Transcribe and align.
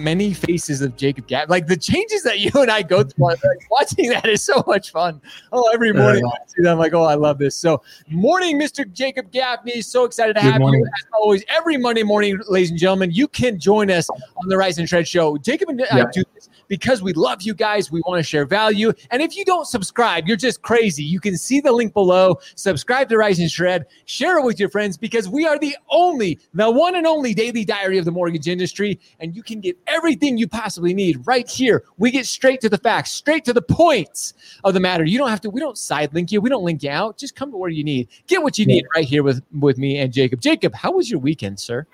Many 0.00 0.32
faces 0.34 0.80
of 0.80 0.96
Jacob 0.96 1.26
Gapp. 1.26 1.48
Like 1.48 1.66
the 1.66 1.76
changes 1.76 2.22
that 2.22 2.40
you 2.40 2.50
and 2.54 2.70
I 2.70 2.82
go 2.82 3.02
through, 3.02 3.26
like, 3.26 3.40
watching 3.70 4.10
that 4.10 4.28
is 4.28 4.42
so 4.42 4.64
much 4.66 4.90
fun. 4.90 5.20
Oh, 5.52 5.70
every 5.72 5.92
morning 5.92 6.24
I 6.24 6.46
see 6.46 6.62
that, 6.62 6.72
I'm 6.72 6.78
like, 6.78 6.94
oh, 6.94 7.04
I 7.04 7.14
love 7.14 7.38
this. 7.38 7.54
So, 7.54 7.82
morning, 8.08 8.58
Mr. 8.58 8.90
Jacob 8.90 9.30
Gaffney. 9.30 9.82
So 9.82 10.04
excited 10.04 10.34
to 10.34 10.40
Good 10.40 10.52
have 10.52 10.60
morning. 10.60 10.80
you. 10.80 10.86
As 10.86 11.06
always, 11.14 11.44
every 11.48 11.76
Monday 11.76 12.02
morning, 12.02 12.40
ladies 12.48 12.70
and 12.70 12.78
gentlemen, 12.78 13.10
you 13.12 13.28
can 13.28 13.58
join 13.58 13.90
us 13.90 14.08
on 14.10 14.48
the 14.48 14.56
Rise 14.56 14.78
and 14.78 14.88
Shred 14.88 15.06
Show. 15.06 15.36
Jacob 15.38 15.68
and 15.68 15.82
I 15.90 16.04
do 16.10 16.22
because 16.70 17.02
we 17.02 17.12
love 17.12 17.42
you 17.42 17.52
guys. 17.52 17.90
We 17.90 18.00
want 18.06 18.20
to 18.20 18.22
share 18.22 18.46
value. 18.46 18.92
And 19.10 19.20
if 19.20 19.36
you 19.36 19.44
don't 19.44 19.66
subscribe, 19.66 20.26
you're 20.28 20.36
just 20.36 20.62
crazy. 20.62 21.02
You 21.02 21.20
can 21.20 21.36
see 21.36 21.60
the 21.60 21.72
link 21.72 21.92
below. 21.92 22.38
Subscribe 22.54 23.08
to 23.08 23.18
Rise 23.18 23.40
and 23.40 23.50
Shred. 23.50 23.86
Share 24.06 24.38
it 24.38 24.44
with 24.44 24.60
your 24.60 24.70
friends 24.70 24.96
because 24.96 25.28
we 25.28 25.46
are 25.46 25.58
the 25.58 25.76
only, 25.90 26.38
the 26.54 26.70
one 26.70 26.94
and 26.94 27.06
only 27.06 27.34
daily 27.34 27.64
diary 27.64 27.98
of 27.98 28.04
the 28.04 28.12
mortgage 28.12 28.46
industry. 28.46 29.00
And 29.18 29.34
you 29.34 29.42
can 29.42 29.60
get 29.60 29.76
everything 29.88 30.38
you 30.38 30.46
possibly 30.46 30.94
need 30.94 31.26
right 31.26 31.48
here. 31.48 31.82
We 31.98 32.12
get 32.12 32.24
straight 32.24 32.60
to 32.60 32.68
the 32.68 32.78
facts, 32.78 33.10
straight 33.10 33.44
to 33.46 33.52
the 33.52 33.62
points 33.62 34.34
of 34.62 34.72
the 34.72 34.80
matter. 34.80 35.04
You 35.04 35.18
don't 35.18 35.28
have 35.28 35.40
to, 35.40 35.50
we 35.50 35.60
don't 35.60 35.76
side 35.76 36.14
link 36.14 36.30
you. 36.30 36.40
We 36.40 36.50
don't 36.50 36.64
link 36.64 36.84
you 36.84 36.90
out. 36.90 37.18
Just 37.18 37.34
come 37.34 37.50
to 37.50 37.56
where 37.56 37.70
you 37.70 37.82
need. 37.82 38.08
Get 38.28 38.44
what 38.44 38.58
you 38.58 38.64
need 38.64 38.86
right 38.94 39.04
here 39.04 39.24
with, 39.24 39.42
with 39.58 39.76
me 39.76 39.98
and 39.98 40.12
Jacob. 40.12 40.40
Jacob, 40.40 40.72
how 40.74 40.92
was 40.92 41.10
your 41.10 41.18
weekend, 41.18 41.58
sir? 41.58 41.84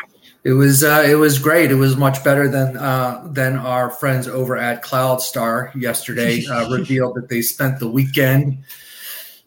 It 0.46 0.52
was 0.52 0.84
uh, 0.84 1.04
it 1.04 1.16
was 1.16 1.40
great. 1.40 1.72
It 1.72 1.74
was 1.74 1.96
much 1.96 2.22
better 2.22 2.46
than 2.46 2.76
uh, 2.76 3.26
than 3.32 3.56
our 3.56 3.90
friends 3.90 4.28
over 4.28 4.56
at 4.56 4.80
CloudStar 4.80 5.74
yesterday 5.74 6.46
uh, 6.46 6.70
revealed 6.78 7.16
that 7.16 7.28
they 7.28 7.42
spent 7.42 7.80
the 7.80 7.88
weekend 7.88 8.62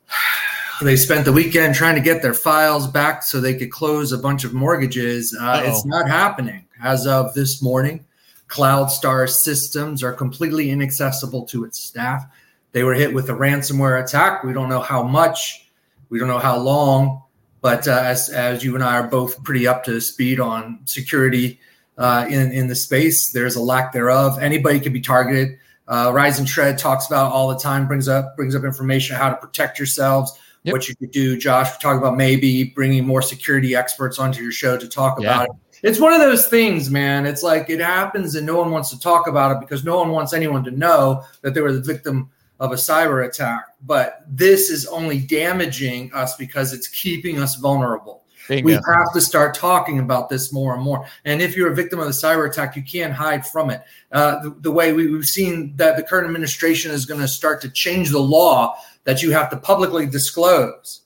they 0.81 0.97
spent 0.97 1.23
the 1.23 1.31
weekend 1.31 1.73
trying 1.73 1.95
to 1.95 2.01
get 2.01 2.21
their 2.21 2.33
files 2.33 2.85
back 2.85 3.23
so 3.23 3.39
they 3.39 3.55
could 3.55 3.71
close 3.71 4.11
a 4.11 4.17
bunch 4.17 4.43
of 4.43 4.53
mortgages. 4.53 5.33
Uh, 5.39 5.63
it's 5.63 5.85
not 5.85 6.05
happening 6.09 6.65
as 6.83 7.07
of 7.07 7.33
this 7.33 7.61
morning. 7.61 8.03
CloudStar 8.49 9.29
systems 9.29 10.03
are 10.03 10.11
completely 10.11 10.69
inaccessible 10.69 11.45
to 11.45 11.63
its 11.63 11.79
staff. 11.79 12.25
They 12.73 12.83
were 12.83 12.93
hit 12.93 13.13
with 13.13 13.29
a 13.29 13.33
ransomware 13.33 14.03
attack. 14.03 14.43
We 14.43 14.51
don't 14.51 14.67
know 14.67 14.81
how 14.81 15.03
much. 15.03 15.69
We 16.09 16.19
don't 16.19 16.27
know 16.27 16.39
how 16.39 16.57
long. 16.57 17.23
But 17.61 17.87
uh, 17.87 18.01
as, 18.03 18.29
as 18.29 18.63
you 18.63 18.75
and 18.75 18.83
I 18.83 18.95
are 18.95 19.07
both 19.07 19.43
pretty 19.43 19.67
up 19.67 19.83
to 19.85 19.99
speed 19.99 20.39
on 20.39 20.79
security 20.85 21.59
uh, 21.97 22.25
in, 22.29 22.51
in 22.51 22.67
the 22.67 22.75
space, 22.75 23.31
there's 23.31 23.55
a 23.55 23.61
lack 23.61 23.91
thereof. 23.91 24.39
Anybody 24.39 24.79
can 24.79 24.93
be 24.93 25.01
targeted. 25.01 25.57
Uh, 25.87 26.11
Rise 26.13 26.39
and 26.39 26.47
Shred 26.47 26.77
talks 26.77 27.07
about 27.07 27.31
all 27.31 27.49
the 27.49 27.57
time, 27.57 27.87
brings 27.87 28.07
up 28.07 28.37
brings 28.37 28.55
up 28.55 28.63
information 28.63 29.15
how 29.15 29.29
to 29.29 29.35
protect 29.35 29.79
yourselves, 29.79 30.31
yep. 30.63 30.73
what 30.73 30.87
you 30.87 30.95
could 30.95 31.11
do. 31.11 31.35
Josh, 31.35 31.67
we 31.71 31.81
talk 31.81 31.97
about 31.97 32.15
maybe 32.15 32.65
bringing 32.65 33.05
more 33.05 33.23
security 33.23 33.75
experts 33.75 34.19
onto 34.19 34.41
your 34.43 34.51
show 34.51 34.77
to 34.77 34.87
talk 34.87 35.19
yeah. 35.19 35.43
about 35.43 35.49
it. 35.49 35.51
It's 35.81 35.99
one 35.99 36.13
of 36.13 36.19
those 36.19 36.47
things, 36.47 36.89
man. 36.89 37.25
It's 37.25 37.41
like 37.41 37.69
it 37.69 37.79
happens 37.79 38.35
and 38.35 38.45
no 38.45 38.57
one 38.57 38.69
wants 38.69 38.89
to 38.91 38.99
talk 38.99 39.27
about 39.27 39.51
it 39.51 39.59
because 39.59 39.83
no 39.83 39.97
one 39.97 40.09
wants 40.09 40.33
anyone 40.33 40.63
to 40.65 40.71
know 40.71 41.23
that 41.41 41.53
they 41.53 41.61
were 41.61 41.71
the 41.71 41.81
victim 41.81 42.29
of 42.59 42.71
a 42.71 42.75
cyber 42.75 43.27
attack. 43.27 43.65
But 43.85 44.23
this 44.27 44.69
is 44.69 44.85
only 44.87 45.19
damaging 45.19 46.11
us 46.13 46.35
because 46.35 46.73
it's 46.73 46.87
keeping 46.87 47.39
us 47.39 47.55
vulnerable. 47.55 48.23
Bingo. 48.47 48.65
We 48.65 48.73
have 48.73 49.13
to 49.13 49.21
start 49.21 49.53
talking 49.53 49.99
about 49.99 50.27
this 50.27 50.51
more 50.51 50.73
and 50.73 50.83
more. 50.83 51.05
And 51.23 51.39
if 51.39 51.55
you're 51.55 51.71
a 51.71 51.75
victim 51.75 51.99
of 51.99 52.07
a 52.07 52.11
cyber 52.11 52.49
attack, 52.49 52.75
you 52.75 52.81
can't 52.81 53.13
hide 53.13 53.45
from 53.45 53.69
it. 53.69 53.83
Uh, 54.11 54.41
the, 54.41 54.49
the, 54.61 54.71
way 54.71 54.91
we, 54.91 55.13
have 55.13 55.25
seen 55.25 55.75
that 55.75 55.95
the 55.97 56.03
current 56.03 56.25
administration 56.25 56.91
is 56.91 57.05
going 57.05 57.21
to 57.21 57.27
start 57.27 57.61
to 57.61 57.69
change 57.69 58.09
the 58.09 58.19
law 58.19 58.75
that 59.03 59.21
you 59.21 59.31
have 59.31 59.51
to 59.51 59.57
publicly 59.57 60.07
disclose 60.07 61.01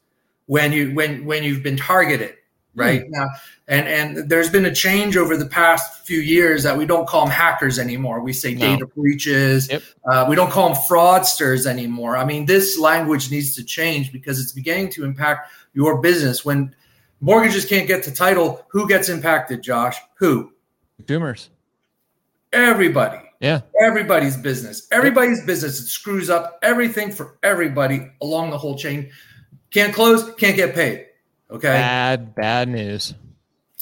when 0.45 0.71
you 0.71 0.93
when 0.93 1.25
when 1.25 1.43
you've 1.43 1.63
been 1.63 1.77
targeted 1.77 2.35
right? 2.75 3.03
Mm. 3.03 3.09
now 3.09 3.27
and 3.67 3.87
and 3.87 4.29
there's 4.29 4.49
been 4.49 4.65
a 4.65 4.73
change 4.73 5.17
over 5.17 5.37
the 5.37 5.45
past 5.45 6.05
few 6.05 6.19
years 6.19 6.63
that 6.63 6.77
we 6.77 6.85
don't 6.85 7.07
call 7.07 7.25
them 7.25 7.31
hackers 7.31 7.79
anymore. 7.79 8.21
We 8.21 8.33
say 8.33 8.53
no. 8.53 8.59
data 8.59 8.87
breaches. 8.87 9.69
Yep. 9.69 9.83
uh, 10.11 10.25
we 10.27 10.35
don't 10.35 10.51
call 10.51 10.69
them 10.69 10.81
fraudsters 10.89 11.65
anymore. 11.65 12.17
I 12.17 12.25
mean 12.25 12.45
this 12.45 12.77
language 12.79 13.31
needs 13.31 13.55
to 13.55 13.63
change 13.63 14.11
because 14.11 14.39
it's 14.39 14.51
beginning 14.51 14.89
to 14.91 15.05
impact 15.05 15.51
your 15.73 16.01
business. 16.01 16.43
When 16.43 16.75
mortgages 17.21 17.65
can't 17.65 17.87
get 17.87 18.03
to 18.03 18.13
title 18.13 18.65
who 18.69 18.87
gets 18.87 19.09
impacted 19.09 19.61
josh? 19.61 19.97
Who? 20.15 20.51
Consumers. 20.97 21.49
Everybody. 22.51 23.19
Yeah. 23.39 23.61
Everybody's 23.81 24.37
business. 24.37 24.87
Everybody's 24.91 25.39
yep. 25.39 25.47
business 25.47 25.79
it 25.79 25.87
screws 25.87 26.29
up 26.29 26.59
everything 26.61 27.11
for 27.11 27.37
everybody 27.43 28.11
along 28.21 28.51
the 28.51 28.57
whole 28.57 28.77
chain. 28.77 29.11
Can't 29.71 29.93
close 29.93 30.33
can't 30.35 30.55
get 30.55 30.75
paid 30.75 31.07
okay 31.53 31.69
bad 31.69 32.35
bad 32.35 32.67
news 32.67 33.13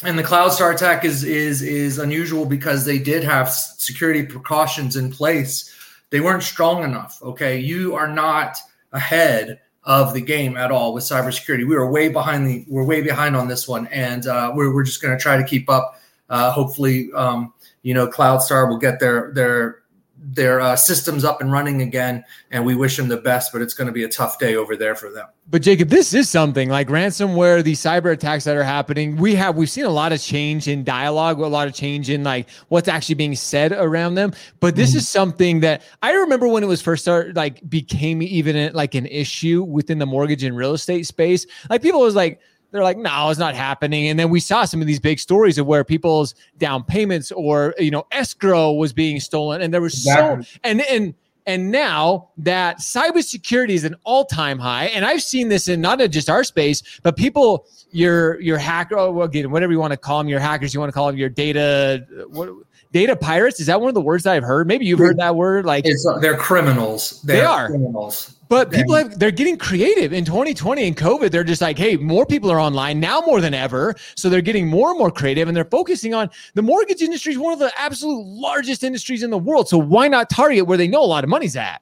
and 0.03 0.17
the 0.17 0.23
CloudStar 0.23 0.73
attack 0.73 1.05
is 1.05 1.23
is 1.23 1.61
is 1.61 1.97
unusual 1.97 2.45
because 2.45 2.85
they 2.85 2.97
did 2.99 3.23
have 3.23 3.49
security 3.51 4.23
precautions 4.23 4.95
in 4.95 5.11
place. 5.11 5.73
They 6.09 6.19
weren't 6.19 6.43
strong 6.43 6.83
enough. 6.83 7.21
Okay, 7.21 7.59
you 7.59 7.95
are 7.95 8.07
not 8.07 8.57
ahead 8.91 9.59
of 9.83 10.13
the 10.13 10.21
game 10.21 10.57
at 10.57 10.71
all 10.71 10.93
with 10.93 11.03
cybersecurity. 11.03 11.67
We 11.67 11.75
were 11.75 11.89
way 11.89 12.09
behind 12.09 12.47
the 12.47 12.65
we're 12.67 12.83
way 12.83 13.01
behind 13.01 13.35
on 13.35 13.47
this 13.47 13.67
one, 13.67 13.87
and 13.87 14.25
uh, 14.25 14.51
we're 14.55 14.73
we're 14.73 14.83
just 14.83 15.01
going 15.01 15.15
to 15.15 15.21
try 15.21 15.37
to 15.37 15.43
keep 15.43 15.69
up. 15.69 15.99
Uh, 16.29 16.51
hopefully, 16.51 17.09
um, 17.13 17.53
you 17.83 17.93
know, 17.93 18.07
CloudStar 18.07 18.69
will 18.69 18.77
get 18.77 18.99
their 18.99 19.31
their 19.33 19.80
their 20.23 20.61
uh, 20.61 20.75
systems 20.75 21.23
up 21.23 21.41
and 21.41 21.51
running 21.51 21.81
again, 21.81 22.23
and 22.51 22.65
we 22.65 22.75
wish 22.75 22.97
them 22.97 23.07
the 23.07 23.17
best. 23.17 23.51
But 23.51 23.61
it's 23.61 23.73
going 23.73 23.87
to 23.87 23.91
be 23.91 24.03
a 24.03 24.07
tough 24.07 24.37
day 24.39 24.55
over 24.55 24.75
there 24.75 24.95
for 24.95 25.11
them. 25.11 25.27
But 25.49 25.63
Jacob, 25.63 25.89
this 25.89 26.13
is 26.13 26.29
something 26.29 26.69
like 26.69 26.87
ransomware, 26.87 27.63
the 27.63 27.73
cyber 27.73 28.11
attacks 28.11 28.43
that 28.43 28.55
are 28.55 28.63
happening. 28.63 29.17
We 29.17 29.35
have 29.35 29.57
we've 29.57 29.69
seen 29.69 29.85
a 29.85 29.89
lot 29.89 30.13
of 30.13 30.21
change 30.21 30.67
in 30.67 30.83
dialogue, 30.83 31.39
a 31.39 31.47
lot 31.47 31.67
of 31.67 31.73
change 31.73 32.09
in 32.09 32.23
like 32.23 32.49
what's 32.69 32.87
actually 32.87 33.15
being 33.15 33.35
said 33.35 33.71
around 33.71 34.15
them. 34.15 34.33
But 34.59 34.75
this 34.75 34.91
mm-hmm. 34.91 34.99
is 34.99 35.09
something 35.09 35.59
that 35.61 35.81
I 36.01 36.13
remember 36.13 36.47
when 36.47 36.63
it 36.63 36.67
was 36.67 36.81
first 36.81 37.03
started, 37.03 37.35
like 37.35 37.67
became 37.69 38.21
even 38.21 38.73
like 38.73 38.95
an 38.95 39.07
issue 39.07 39.63
within 39.63 39.99
the 39.99 40.05
mortgage 40.05 40.43
and 40.43 40.55
real 40.55 40.73
estate 40.73 41.07
space. 41.07 41.45
Like 41.69 41.81
people 41.81 42.01
was 42.01 42.15
like 42.15 42.39
they're 42.71 42.83
like, 42.83 42.97
no, 42.97 43.29
it's 43.29 43.39
not 43.39 43.55
happening. 43.55 44.07
And 44.07 44.19
then 44.19 44.29
we 44.29 44.39
saw 44.39 44.65
some 44.65 44.81
of 44.81 44.87
these 44.87 44.99
big 44.99 45.19
stories 45.19 45.57
of 45.57 45.67
where 45.67 45.83
people's 45.83 46.35
down 46.57 46.83
payments 46.83 47.31
or 47.31 47.75
you 47.77 47.91
know 47.91 48.05
escrow 48.11 48.73
was 48.73 48.93
being 48.93 49.19
stolen, 49.19 49.61
and 49.61 49.73
there 49.73 49.81
was 49.81 49.93
exactly. 49.93 50.45
so 50.45 50.59
and 50.63 50.81
and 50.81 51.13
and 51.45 51.71
now 51.71 52.29
that 52.37 52.77
cybersecurity 52.77 53.71
is 53.71 53.83
an 53.83 53.95
all-time 54.03 54.59
high, 54.59 54.85
and 54.85 55.05
I've 55.05 55.23
seen 55.23 55.49
this 55.49 55.67
in 55.67 55.81
not 55.81 55.99
just 56.11 56.29
our 56.29 56.43
space, 56.43 56.83
but 57.03 57.15
people, 57.15 57.65
your 57.91 58.39
your 58.39 58.57
hacker, 58.57 58.97
oh, 58.97 59.21
again, 59.23 59.51
whatever 59.51 59.73
you 59.73 59.79
want 59.79 59.91
to 59.91 59.97
call 59.97 60.19
them, 60.19 60.27
your 60.27 60.39
hackers, 60.39 60.73
you 60.73 60.79
want 60.79 60.89
to 60.89 60.93
call 60.93 61.07
them 61.07 61.17
your 61.17 61.29
data, 61.29 62.05
what 62.29 62.49
data 62.91 63.15
pirates. 63.15 63.59
Is 63.59 63.67
that 63.67 63.81
one 63.81 63.89
of 63.89 63.95
the 63.95 64.01
words 64.01 64.23
that 64.25 64.33
I've 64.33 64.43
heard? 64.43 64.67
Maybe 64.67 64.85
you've 64.85 64.99
heard 64.99 65.17
that 65.17 65.35
word. 65.35 65.65
Like 65.65 65.85
it's, 65.85 66.05
uh, 66.05 66.19
they're 66.19 66.37
criminals. 66.37 67.21
They're 67.23 67.37
they 67.37 67.45
are 67.45 67.67
criminals. 67.67 68.35
But 68.51 68.69
people 68.69 68.95
have 68.95 69.17
they're 69.17 69.31
getting 69.31 69.55
creative 69.55 70.11
in 70.11 70.25
2020 70.25 70.85
and 70.85 70.97
COVID. 70.97 71.31
They're 71.31 71.45
just 71.45 71.61
like, 71.61 71.77
hey, 71.77 71.95
more 71.95 72.25
people 72.25 72.51
are 72.51 72.59
online 72.59 72.99
now 72.99 73.21
more 73.21 73.39
than 73.39 73.53
ever. 73.53 73.95
So 74.15 74.27
they're 74.27 74.41
getting 74.41 74.67
more 74.67 74.89
and 74.89 74.99
more 74.99 75.09
creative 75.09 75.47
and 75.47 75.55
they're 75.55 75.63
focusing 75.63 76.13
on 76.13 76.29
the 76.53 76.61
mortgage 76.61 77.01
industry 77.01 77.31
is 77.31 77.39
one 77.39 77.53
of 77.53 77.59
the 77.59 77.71
absolute 77.79 78.25
largest 78.25 78.83
industries 78.83 79.23
in 79.23 79.29
the 79.29 79.37
world. 79.37 79.69
So 79.69 79.77
why 79.77 80.09
not 80.09 80.29
target 80.29 80.67
where 80.67 80.77
they 80.77 80.89
know 80.89 81.01
a 81.01 81.07
lot 81.07 81.23
of 81.23 81.29
money's 81.29 81.55
at? 81.55 81.81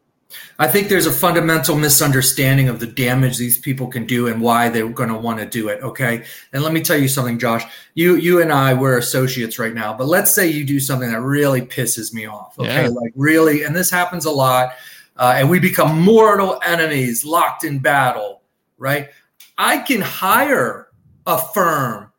I 0.59 0.67
think 0.67 0.89
there's 0.89 1.07
a 1.07 1.11
fundamental 1.11 1.75
misunderstanding 1.75 2.69
of 2.69 2.79
the 2.79 2.85
damage 2.85 3.39
these 3.39 3.57
people 3.57 3.87
can 3.87 4.05
do 4.05 4.27
and 4.27 4.39
why 4.39 4.69
they're 4.69 4.87
going 4.89 5.09
to 5.09 5.17
want 5.17 5.39
to 5.39 5.47
do 5.47 5.69
it. 5.69 5.81
Okay. 5.81 6.23
And 6.53 6.61
let 6.61 6.71
me 6.71 6.81
tell 6.81 6.99
you 6.99 7.07
something, 7.07 7.39
Josh. 7.39 7.63
You 7.95 8.15
you 8.17 8.43
and 8.43 8.53
I 8.53 8.75
we're 8.75 8.99
associates 8.99 9.57
right 9.57 9.73
now, 9.73 9.97
but 9.97 10.05
let's 10.05 10.29
say 10.29 10.47
you 10.47 10.63
do 10.65 10.79
something 10.79 11.09
that 11.09 11.21
really 11.21 11.61
pisses 11.61 12.13
me 12.13 12.27
off. 12.27 12.59
Okay. 12.59 12.83
Yeah. 12.83 12.89
Like 12.89 13.11
really, 13.15 13.63
and 13.63 13.75
this 13.75 13.89
happens 13.89 14.25
a 14.25 14.31
lot 14.31 14.73
uh, 15.19 15.33
and 15.35 15.49
we 15.49 15.59
become 15.59 16.01
mortal 16.01 16.59
enemies 16.65 17.25
locked 17.25 17.63
in 17.63 17.79
battle, 17.79 18.41
right? 18.77 19.09
I 19.57 19.79
can 19.79 20.01
hire 20.01 20.87
a 21.27 21.37
firm 21.37 22.11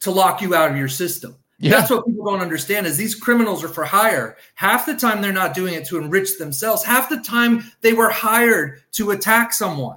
to 0.00 0.10
lock 0.10 0.42
you 0.42 0.54
out 0.54 0.70
of 0.70 0.76
your 0.76 0.88
system. 0.88 1.36
Yeah. 1.60 1.70
That's 1.72 1.90
what 1.90 2.06
people 2.06 2.24
don't 2.24 2.40
understand 2.40 2.86
is 2.86 2.96
these 2.96 3.14
criminals 3.14 3.64
are 3.64 3.68
for 3.68 3.84
hire. 3.84 4.36
Half 4.54 4.86
the 4.86 4.96
time 4.96 5.22
they're 5.22 5.32
not 5.32 5.54
doing 5.54 5.74
it 5.74 5.84
to 5.86 5.98
enrich 5.98 6.38
themselves. 6.38 6.84
Half 6.84 7.08
the 7.08 7.20
time 7.20 7.64
they 7.80 7.94
were 7.94 8.10
hired 8.10 8.82
to 8.92 9.12
attack 9.12 9.52
someone. 9.52 9.96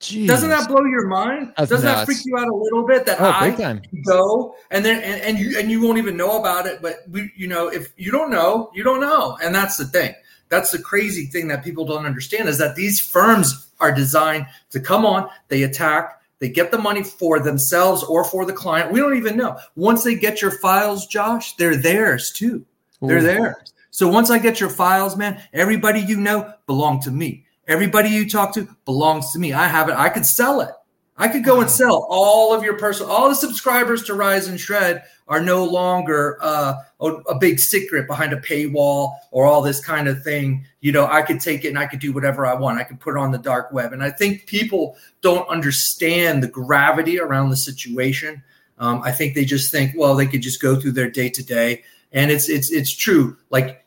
Jeez. 0.00 0.26
Doesn't 0.26 0.48
that 0.48 0.66
blow 0.66 0.84
your 0.84 1.06
mind? 1.06 1.52
That's 1.58 1.70
Doesn't 1.70 1.84
that 1.84 2.06
freak 2.06 2.24
you 2.24 2.36
out 2.38 2.48
a 2.48 2.54
little 2.54 2.86
bit 2.86 3.04
that 3.06 3.20
Oh, 3.20 3.32
I 3.34 3.50
time. 3.50 3.82
go 4.06 4.54
and 4.70 4.82
then 4.84 5.02
and, 5.02 5.20
and 5.20 5.38
you 5.38 5.58
and 5.58 5.70
you 5.70 5.82
won't 5.82 5.98
even 5.98 6.16
know 6.16 6.40
about 6.40 6.66
it? 6.66 6.80
But 6.80 7.00
we, 7.10 7.30
you 7.36 7.46
know, 7.46 7.68
if 7.68 7.92
you 7.98 8.10
don't 8.10 8.30
know, 8.30 8.70
you 8.74 8.82
don't 8.82 9.00
know, 9.00 9.36
and 9.42 9.54
that's 9.54 9.76
the 9.76 9.84
thing. 9.84 10.14
That's 10.50 10.72
the 10.72 10.82
crazy 10.82 11.26
thing 11.26 11.48
that 11.48 11.64
people 11.64 11.84
don't 11.84 12.04
understand 12.04 12.48
is 12.48 12.58
that 12.58 12.76
these 12.76 13.00
firms 13.00 13.70
are 13.80 13.92
designed 13.92 14.46
to 14.70 14.80
come 14.80 15.06
on, 15.06 15.30
they 15.48 15.62
attack, 15.62 16.20
they 16.40 16.48
get 16.48 16.70
the 16.70 16.78
money 16.78 17.04
for 17.04 17.38
themselves 17.38 18.02
or 18.02 18.24
for 18.24 18.44
the 18.44 18.52
client. 18.52 18.92
We 18.92 19.00
don't 19.00 19.16
even 19.16 19.36
know. 19.36 19.58
Once 19.76 20.02
they 20.02 20.16
get 20.16 20.42
your 20.42 20.50
files, 20.50 21.06
Josh, 21.06 21.56
they're 21.56 21.76
theirs 21.76 22.32
too. 22.32 22.64
They're 23.00 23.18
Ooh. 23.18 23.22
theirs. 23.22 23.72
So 23.90 24.08
once 24.08 24.30
I 24.30 24.38
get 24.38 24.60
your 24.60 24.70
files, 24.70 25.16
man, 25.16 25.40
everybody 25.52 26.00
you 26.00 26.16
know 26.16 26.52
belong 26.66 27.00
to 27.02 27.10
me. 27.10 27.44
Everybody 27.68 28.08
you 28.08 28.28
talk 28.28 28.52
to 28.54 28.68
belongs 28.84 29.32
to 29.32 29.38
me. 29.38 29.52
I 29.52 29.68
have 29.68 29.88
it. 29.88 29.94
I 29.96 30.08
could 30.08 30.26
sell 30.26 30.60
it. 30.60 30.70
I 31.16 31.28
could 31.28 31.44
go 31.44 31.60
and 31.60 31.70
sell 31.70 32.06
all 32.08 32.54
of 32.54 32.64
your 32.64 32.78
personal, 32.78 33.12
all 33.12 33.28
the 33.28 33.34
subscribers 33.34 34.02
to 34.04 34.14
Rise 34.14 34.48
and 34.48 34.58
Shred 34.58 35.04
are 35.30 35.40
no 35.40 35.64
longer 35.64 36.36
uh, 36.42 36.74
a, 37.00 37.06
a 37.06 37.38
big 37.38 37.60
secret 37.60 38.08
behind 38.08 38.32
a 38.32 38.36
paywall 38.36 39.14
or 39.30 39.46
all 39.46 39.62
this 39.62 39.82
kind 39.82 40.08
of 40.08 40.22
thing. 40.24 40.66
You 40.80 40.90
know, 40.90 41.06
I 41.06 41.22
could 41.22 41.40
take 41.40 41.64
it 41.64 41.68
and 41.68 41.78
I 41.78 41.86
could 41.86 42.00
do 42.00 42.12
whatever 42.12 42.44
I 42.44 42.54
want. 42.54 42.80
I 42.80 42.82
could 42.82 42.98
put 42.98 43.14
it 43.14 43.18
on 43.18 43.30
the 43.30 43.38
dark 43.38 43.72
web. 43.72 43.92
And 43.92 44.02
I 44.02 44.10
think 44.10 44.46
people 44.46 44.96
don't 45.22 45.48
understand 45.48 46.42
the 46.42 46.48
gravity 46.48 47.20
around 47.20 47.50
the 47.50 47.56
situation. 47.56 48.42
Um, 48.78 49.02
I 49.04 49.12
think 49.12 49.36
they 49.36 49.44
just 49.44 49.70
think, 49.70 49.92
well, 49.96 50.16
they 50.16 50.26
could 50.26 50.42
just 50.42 50.60
go 50.60 50.78
through 50.78 50.92
their 50.92 51.10
day 51.10 51.30
to 51.30 51.44
day. 51.44 51.84
And 52.12 52.32
it's 52.32 52.48
it's 52.48 52.72
it's 52.72 52.94
true. 52.94 53.36
Like 53.50 53.84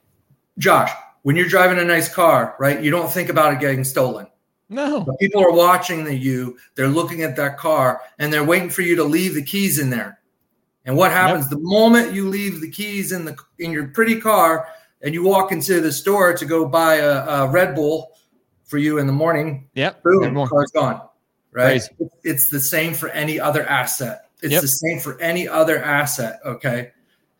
Josh, 0.57 0.91
when 1.23 1.35
you're 1.35 1.49
driving 1.49 1.77
a 1.77 1.83
nice 1.83 2.07
car, 2.07 2.55
right? 2.57 2.81
You 2.81 2.89
don't 2.89 3.11
think 3.11 3.27
about 3.27 3.53
it 3.53 3.59
getting 3.59 3.83
stolen. 3.83 4.27
No. 4.69 5.01
But 5.01 5.19
people 5.19 5.43
are 5.43 5.51
watching 5.51 6.05
the 6.05 6.15
you, 6.15 6.57
they're 6.75 6.87
looking 6.87 7.21
at 7.21 7.35
that 7.35 7.57
car 7.57 8.01
and 8.17 8.31
they're 8.31 8.45
waiting 8.45 8.69
for 8.69 8.81
you 8.81 8.95
to 8.95 9.03
leave 9.03 9.35
the 9.35 9.43
keys 9.43 9.77
in 9.77 9.89
there. 9.89 10.19
And 10.85 10.97
what 10.97 11.11
happens 11.11 11.49
the 11.49 11.59
moment 11.59 12.13
you 12.13 12.27
leave 12.29 12.59
the 12.61 12.69
keys 12.69 13.11
in 13.13 13.23
the 13.25 13.37
in 13.59 13.71
your 13.71 13.87
pretty 13.87 14.19
car 14.19 14.67
and 15.01 15.13
you 15.13 15.23
walk 15.23 15.51
into 15.51 15.79
the 15.81 15.91
store 15.91 16.33
to 16.33 16.45
go 16.45 16.65
buy 16.65 16.95
a, 16.95 17.25
a 17.25 17.47
Red 17.49 17.73
Bull 17.75 18.11
for 18.65 18.77
you 18.77 18.97
in 18.97 19.07
the 19.07 19.13
morning, 19.13 19.69
Yep. 19.75 20.03
boom, 20.03 20.23
Everyone- 20.23 20.49
car's 20.49 20.71
gone. 20.71 21.01
Right? 21.51 21.81
Crazy. 21.97 22.11
It's 22.23 22.49
the 22.49 22.59
same 22.59 22.93
for 22.93 23.09
any 23.09 23.39
other 23.39 23.63
asset. 23.67 24.25
It's 24.41 24.51
Yep. 24.53 24.61
the 24.61 24.67
same 24.67 24.99
for 24.99 25.19
any 25.21 25.47
other 25.47 25.77
asset. 25.77 26.39
Okay. 26.45 26.91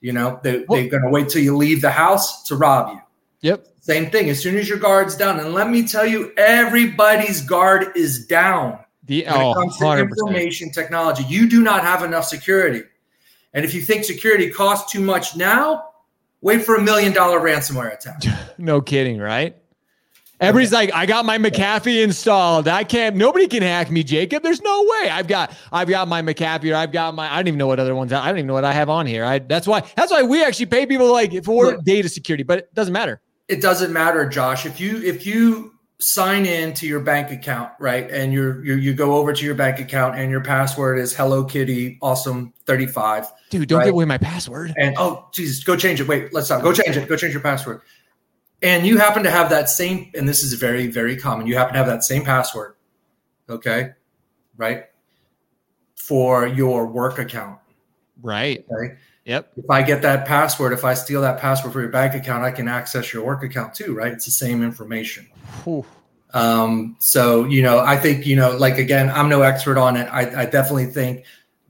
You 0.02 0.14
know, 0.14 0.40
they, 0.44 0.64
Well- 0.68 0.80
they're 0.80 0.90
going 0.90 1.04
to 1.04 1.10
wait 1.10 1.30
till 1.30 1.42
you 1.42 1.56
leave 1.58 1.82
the 1.82 1.90
house 1.92 2.44
to 2.44 2.56
rob 2.56 2.90
you. 2.94 3.02
Yep. 3.42 3.66
Same 3.82 4.10
thing. 4.12 4.30
As 4.30 4.40
soon 4.40 4.56
as 4.58 4.70
your 4.70 4.78
guard's 4.78 5.16
down, 5.16 5.40
and 5.40 5.54
let 5.54 5.70
me 5.70 5.86
tell 5.88 6.06
you, 6.06 6.32
everybody's 6.38 7.42
guard 7.42 7.88
is 7.96 8.26
down 8.28 8.80
The 9.06 9.26
when 9.26 9.34
oh, 9.34 9.52
it 9.52 9.54
comes 9.56 9.78
to 9.80 9.84
100%. 9.84 10.00
information 10.10 10.72
technology. 10.72 11.24
You 11.28 11.50
do 11.50 11.62
not 11.62 11.82
have 11.84 12.04
enough 12.04 12.26
security. 12.26 12.84
And 13.54 13.64
if 13.64 13.74
you 13.74 13.82
think 13.82 14.04
security 14.04 14.50
costs 14.50 14.92
too 14.92 15.02
much 15.02 15.36
now, 15.36 15.90
wait 16.42 16.64
for 16.64 16.76
a 16.76 16.82
million 16.82 17.14
dollar 17.14 17.40
ransomware 17.40 17.94
attack. 17.94 18.24
No 18.60 18.82
kidding, 18.82 19.18
right? 19.18 19.58
Everybody's 20.40 20.72
like, 20.72 20.94
I 20.94 21.06
got 21.06 21.26
my 21.26 21.38
McAfee 21.38 22.04
installed. 22.04 22.68
I 22.68 22.84
can't. 22.84 23.16
Nobody 23.16 23.48
can 23.48 23.64
hack 23.64 23.90
me, 23.90 24.04
Jacob. 24.04 24.44
There's 24.44 24.62
no 24.62 24.84
way. 24.84 25.10
I've 25.10 25.28
got, 25.28 25.56
I've 25.72 25.88
got 25.88 26.08
my 26.08 26.22
McAfee. 26.22 26.72
Or 26.72 26.76
I've 26.76 26.92
got 26.92 27.16
my. 27.16 27.32
I 27.32 27.38
don't 27.38 27.48
even 27.48 27.58
know 27.58 27.68
what 27.68 27.80
other 27.80 27.96
ones. 27.96 28.14
I 28.14 28.28
don't 28.28 28.38
even 28.38 28.48
know 28.48 28.54
what 28.54 28.66
I 28.66 28.74
have 28.74 28.90
on 28.90 29.06
here. 29.06 29.26
I. 29.26 29.40
That's 29.40 29.68
why. 29.68 29.82
That's 29.96 30.12
why 30.12 30.22
we 30.24 30.44
actually 30.44 30.66
pay 30.68 30.86
people 30.86 31.12
like 31.12 31.44
for 31.44 31.66
Look. 31.68 31.84
data 31.84 32.10
security, 32.10 32.44
but 32.44 32.60
it 32.60 32.74
doesn't 32.74 32.94
matter. 32.94 33.22
It 33.48 33.62
doesn't 33.62 33.92
matter, 33.94 34.28
Josh. 34.28 34.66
If 34.66 34.80
you 34.80 35.02
if 35.02 35.26
you 35.26 35.73
sign 36.04 36.46
in 36.46 36.74
to 36.76 36.88
your 36.88 37.00
bank 37.00 37.32
account, 37.32 37.72
right, 37.80 38.10
and 38.12 38.34
you're, 38.34 38.64
you 38.66 38.76
you 38.76 38.94
go 38.94 39.16
over 39.16 39.34
to 39.34 39.46
your 39.46 39.56
bank 39.56 39.80
account 39.80 40.18
and 40.18 40.30
your 40.30 40.42
password 40.42 41.00
is 41.00 41.14
Hello 41.16 41.44
Kitty 41.44 41.98
Awesome 42.02 42.54
35. 42.66 43.32
Dude, 43.50 43.68
don't 43.70 43.80
Right. 43.80 43.86
give 43.86 43.94
away 43.94 44.06
my 44.06 44.18
password. 44.18 44.74
and 44.78 44.96
oh 44.98 45.28
Jesus, 45.34 45.64
go 45.64 45.76
change 45.76 46.02
it. 46.02 46.08
Wait, 46.08 46.34
let's 46.34 46.48
stop. 46.48 46.62
Go 46.62 46.74
change 46.74 46.98
it. 46.98 47.08
Go 47.08 47.16
change 47.16 47.34
your 47.34 47.42
password. 47.42 47.82
And 48.62 48.86
you 48.86 48.98
happen 48.98 49.24
to 49.24 49.30
have 49.32 49.50
that 49.50 49.70
same, 49.70 50.10
and 50.16 50.28
this 50.28 50.42
is 50.44 50.54
very, 50.54 50.88
very 50.88 51.18
common. 51.18 51.48
You 51.48 51.58
happen 51.58 51.74
to 51.74 51.78
have 51.80 51.88
that 51.88 52.04
same 52.04 52.24
password, 52.24 52.76
okay, 53.50 53.92
right, 54.56 54.86
for 55.96 56.48
your 56.48 56.88
work 56.88 57.20
account. 57.20 57.60
Right. 58.22 58.66
Okay. 58.72 58.96
Yep. 59.26 59.54
If 59.56 59.70
I 59.70 59.82
get 59.84 60.02
that 60.02 60.28
password, 60.28 60.74
if 60.74 60.84
I 60.84 60.94
steal 60.96 61.22
that 61.22 61.40
password 61.40 61.72
for 61.72 61.82
your 61.82 61.90
bank 61.90 62.14
account, 62.14 62.44
I 62.44 62.52
can 62.52 62.68
access 62.68 63.14
your 63.14 63.26
work 63.26 63.44
account 63.44 63.74
too, 63.74 63.96
right? 63.96 64.12
It's 64.12 64.26
the 64.26 64.32
same 64.32 64.62
information. 64.62 65.28
Whew. 65.64 65.86
Um, 66.34 66.96
so 67.00 67.46
you 67.46 67.62
know, 67.62 67.80
I 67.80 67.96
think 67.96 68.26
you 68.26 68.36
know, 68.36 68.58
like 68.58 68.78
again, 68.78 69.10
I'm 69.10 69.30
no 69.30 69.44
expert 69.44 69.78
on 69.78 69.96
it. 69.96 70.06
I, 70.06 70.42
I 70.42 70.46
definitely 70.46 70.88
think 70.88 71.26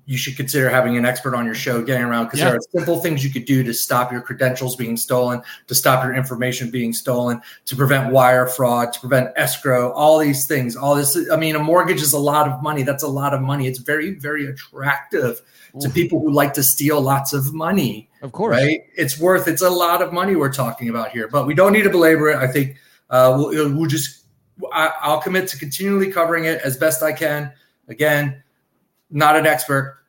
you 0.05 0.17
should 0.17 0.35
consider 0.35 0.69
having 0.69 0.97
an 0.97 1.05
expert 1.05 1.33
on 1.33 1.45
your 1.45 1.55
show 1.55 1.81
getting 1.81 2.03
around 2.03 2.25
because 2.25 2.39
Yeah. 2.41 2.50
there 2.50 2.57
are 2.57 2.61
simple 2.75 3.00
things 3.00 3.23
you 3.23 3.29
could 3.31 3.45
do 3.45 3.63
to 3.63 3.73
stop 3.73 4.11
your 4.11 4.19
credentials 4.21 4.75
being 4.75 4.97
stolen, 4.97 5.41
to 5.67 5.75
stop 5.75 6.03
your 6.03 6.13
information 6.13 6.69
being 6.69 6.91
stolen, 6.91 7.41
to 7.65 7.75
prevent 7.77 8.11
wire 8.11 8.45
fraud, 8.45 8.91
to 8.94 9.00
prevent 9.00 9.29
escrow, 9.38 9.91
all 9.94 10.19
these 10.19 10.45
things. 10.45 10.75
All 10.75 10.94
this, 10.95 11.17
I 11.31 11.38
mean, 11.38 11.55
a 11.55 11.59
mortgage 11.59 12.01
is 12.01 12.11
a 12.11 12.19
lot 12.19 12.50
of 12.50 12.61
money. 12.61 12.83
That's 12.83 13.03
a 13.03 13.07
lot 13.07 13.33
of 13.33 13.41
money. 13.41 13.65
It's 13.65 13.79
very, 13.79 14.15
very 14.15 14.45
attractive 14.47 15.41
to 15.79 15.89
people 15.89 16.19
who 16.19 16.31
like 16.31 16.53
to 16.53 16.63
steal 16.63 17.01
lots 17.01 17.31
of 17.33 17.53
money 17.53 18.09
Of 18.21 18.31
course. 18.33 18.57
right? 18.57 18.81
It's 18.95 19.17
worth. 19.19 19.47
It's 19.47 19.61
a 19.63 19.69
lot 19.69 20.01
of 20.01 20.11
money 20.11 20.35
we're 20.35 20.51
talking 20.53 20.89
about 20.89 21.09
here, 21.11 21.27
but 21.29 21.47
we 21.47 21.53
don't 21.56 21.71
need 21.73 21.83
to 21.83 21.89
belabor 21.89 22.29
it. 22.29 22.35
I 22.35 22.45
think 22.47 22.75
uh, 23.09 23.35
we'll, 23.38 23.73
we'll 23.73 23.88
just. 23.89 24.25
I, 24.71 24.91
I'll 25.01 25.19
commit 25.21 25.47
to 25.47 25.57
continually 25.57 26.11
covering 26.11 26.44
it 26.44 26.61
as 26.61 26.77
best 26.77 27.01
I 27.01 27.11
can. 27.13 27.53
Again, 27.88 28.43
not 29.13 29.36
an 29.36 29.45
expert, 29.45 30.00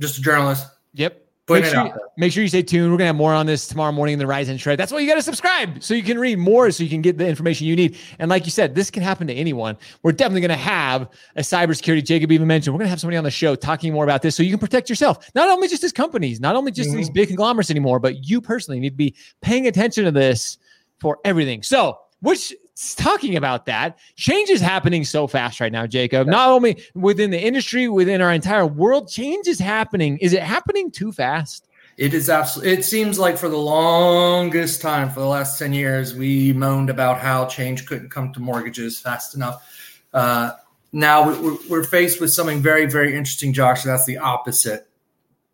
just 0.00 0.18
a 0.18 0.20
journalist. 0.20 0.66
Yep. 0.94 1.16
Make 1.48 1.64
sure, 1.64 1.72
there. 1.82 1.98
make 2.16 2.32
sure 2.32 2.44
you 2.44 2.48
stay 2.48 2.62
tuned. 2.62 2.92
We're 2.92 2.98
gonna 2.98 3.08
have 3.08 3.16
more 3.16 3.34
on 3.34 3.44
this 3.44 3.66
tomorrow 3.66 3.90
morning 3.90 4.12
in 4.12 4.18
the 4.20 4.26
Rise 4.26 4.48
and 4.48 4.60
Shred. 4.60 4.78
That's 4.78 4.92
why 4.92 5.00
you 5.00 5.08
got 5.08 5.16
to 5.16 5.22
subscribe 5.22 5.82
so 5.82 5.94
you 5.94 6.04
can 6.04 6.16
read 6.16 6.38
more, 6.38 6.70
so 6.70 6.84
you 6.84 6.88
can 6.88 7.02
get 7.02 7.18
the 7.18 7.26
information 7.26 7.66
you 7.66 7.74
need. 7.74 7.96
And 8.20 8.30
like 8.30 8.44
you 8.44 8.52
said, 8.52 8.76
this 8.76 8.88
can 8.88 9.02
happen 9.02 9.26
to 9.26 9.34
anyone. 9.34 9.76
We're 10.04 10.12
definitely 10.12 10.42
gonna 10.42 10.56
have 10.56 11.08
a 11.34 11.40
cybersecurity. 11.40 12.04
Jacob 12.04 12.30
even 12.30 12.46
mentioned 12.46 12.72
we're 12.72 12.78
gonna 12.78 12.90
have 12.90 13.00
somebody 13.00 13.16
on 13.16 13.24
the 13.24 13.32
show 13.32 13.56
talking 13.56 13.92
more 13.92 14.04
about 14.04 14.22
this, 14.22 14.36
so 14.36 14.44
you 14.44 14.50
can 14.50 14.60
protect 14.60 14.88
yourself. 14.88 15.28
Not 15.34 15.48
only 15.48 15.66
just 15.66 15.82
as 15.82 15.92
companies, 15.92 16.38
not 16.38 16.54
only 16.54 16.70
just 16.70 16.90
Mhm. 16.90 16.96
these 16.96 17.10
big 17.10 17.26
conglomerates 17.26 17.68
anymore, 17.70 17.98
but 17.98 18.28
you 18.28 18.40
personally 18.40 18.78
need 18.78 18.90
to 18.90 18.96
be 18.96 19.16
paying 19.42 19.66
attention 19.66 20.04
to 20.04 20.12
this 20.12 20.56
for 21.00 21.18
everything. 21.24 21.64
So, 21.64 21.98
which 22.20 22.54
talking 22.96 23.36
about 23.36 23.66
that, 23.66 23.98
change 24.16 24.48
is 24.50 24.60
happening 24.60 25.04
so 25.04 25.26
fast 25.26 25.60
right 25.60 25.72
now, 25.72 25.86
Jacob. 25.86 26.26
Not 26.26 26.48
only 26.48 26.82
within 26.94 27.30
the 27.30 27.40
industry, 27.40 27.88
within 27.88 28.20
our 28.20 28.32
entire 28.32 28.66
world, 28.66 29.08
change 29.08 29.46
is 29.48 29.58
happening. 29.58 30.18
Is 30.18 30.32
it 30.32 30.42
happening 30.42 30.90
too 30.90 31.12
fast? 31.12 31.66
It 31.96 32.14
is 32.14 32.30
absolutely. 32.30 32.72
It 32.72 32.84
seems 32.84 33.18
like 33.18 33.36
for 33.36 33.48
the 33.50 33.58
longest 33.58 34.80
time, 34.80 35.10
for 35.10 35.20
the 35.20 35.26
last 35.26 35.58
ten 35.58 35.72
years, 35.74 36.14
we 36.14 36.52
moaned 36.54 36.88
about 36.88 37.18
how 37.18 37.44
change 37.46 37.86
couldn't 37.86 38.08
come 38.10 38.32
to 38.32 38.40
mortgages 38.40 38.98
fast 38.98 39.34
enough. 39.34 39.62
Uh, 40.14 40.52
now 40.92 41.28
we- 41.28 41.38
we're, 41.38 41.58
we're 41.68 41.84
faced 41.84 42.20
with 42.20 42.32
something 42.32 42.60
very, 42.62 42.86
very 42.86 43.10
interesting, 43.14 43.52
Josh. 43.52 43.82
That's 43.82 44.06
the 44.06 44.18
opposite. 44.18 44.88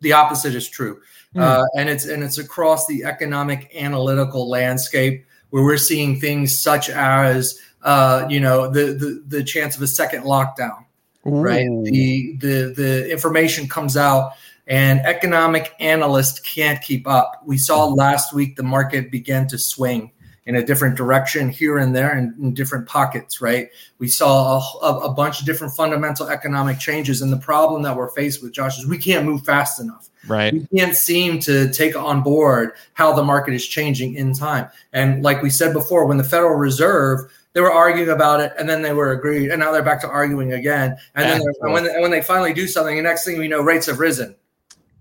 The 0.00 0.12
opposite 0.12 0.54
is 0.54 0.68
true, 0.68 1.00
Hmm. 1.32 1.40
uh, 1.40 1.64
and 1.76 1.88
it's 1.88 2.04
and 2.06 2.22
it's 2.22 2.38
across 2.38 2.86
the 2.86 3.04
economic 3.04 3.74
analytical 3.74 4.48
landscape 4.48 5.25
where 5.50 5.64
we're 5.64 5.76
seeing 5.76 6.20
things 6.20 6.58
such 6.58 6.90
as 6.90 7.60
uh, 7.82 8.26
you 8.28 8.40
know 8.40 8.68
the, 8.70 8.92
the 8.92 9.22
the 9.28 9.44
chance 9.44 9.76
of 9.76 9.82
a 9.82 9.86
second 9.86 10.24
lockdown 10.24 10.86
right? 11.26 11.68
The 11.84 12.36
the 12.38 12.72
the 12.76 13.10
information 13.10 13.68
comes 13.68 13.96
out 13.96 14.32
and 14.66 15.00
economic 15.00 15.74
analysts 15.80 16.40
can't 16.40 16.80
keep 16.82 17.06
up. 17.06 17.42
We 17.44 17.58
saw 17.58 17.86
last 17.86 18.32
week 18.32 18.56
the 18.56 18.62
market 18.62 19.10
began 19.10 19.46
to 19.48 19.58
swing 19.58 20.12
in 20.46 20.56
a 20.56 20.64
different 20.64 20.96
direction 20.96 21.48
here 21.48 21.78
and 21.78 21.94
there 21.94 22.16
in, 22.16 22.34
in 22.40 22.54
different 22.54 22.86
pockets 22.86 23.40
right? 23.40 23.68
We 23.98 24.08
saw 24.08 24.60
a, 24.80 24.98
a 25.00 25.12
bunch 25.12 25.40
of 25.40 25.46
different 25.46 25.74
fundamental 25.74 26.28
economic 26.28 26.78
changes. 26.78 27.20
And 27.20 27.32
the 27.32 27.38
problem 27.38 27.82
that 27.82 27.96
we're 27.96 28.10
faced 28.10 28.42
with 28.42 28.52
josh 28.52 28.78
is 28.78 28.86
we 28.86 28.98
can't 28.98 29.26
move 29.26 29.44
fast 29.44 29.80
enough 29.80 30.08
Right. 30.28 30.52
we 30.52 30.66
can't 30.76 30.96
seem 30.96 31.38
to 31.40 31.70
take 31.72 31.94
on 31.96 32.22
board 32.22 32.72
how 32.94 33.12
the 33.12 33.22
market 33.22 33.54
is 33.54 33.66
changing 33.66 34.14
in 34.14 34.32
time. 34.32 34.68
And 34.92 35.22
like 35.22 35.42
we 35.42 35.50
said 35.50 35.72
before, 35.72 36.06
when 36.06 36.16
the 36.16 36.24
Federal 36.24 36.54
Reserve 36.54 37.30
they 37.56 37.62
were 37.62 37.72
arguing 37.72 38.10
about 38.10 38.40
it, 38.40 38.52
and 38.58 38.68
then 38.68 38.82
they 38.82 38.92
were 38.92 39.12
agreed, 39.12 39.50
and 39.50 39.58
now 39.58 39.72
they're 39.72 39.82
back 39.82 40.02
to 40.02 40.08
arguing 40.08 40.52
again. 40.52 40.94
And 41.14 41.24
then 41.24 41.40
and 41.62 41.72
when 41.72 41.86
and 41.86 42.02
when 42.02 42.10
they 42.10 42.20
finally 42.20 42.52
do 42.52 42.68
something, 42.68 42.94
the 42.94 43.02
next 43.02 43.24
thing 43.24 43.38
we 43.38 43.48
know, 43.48 43.62
rates 43.62 43.86
have 43.86 43.98
risen, 43.98 44.36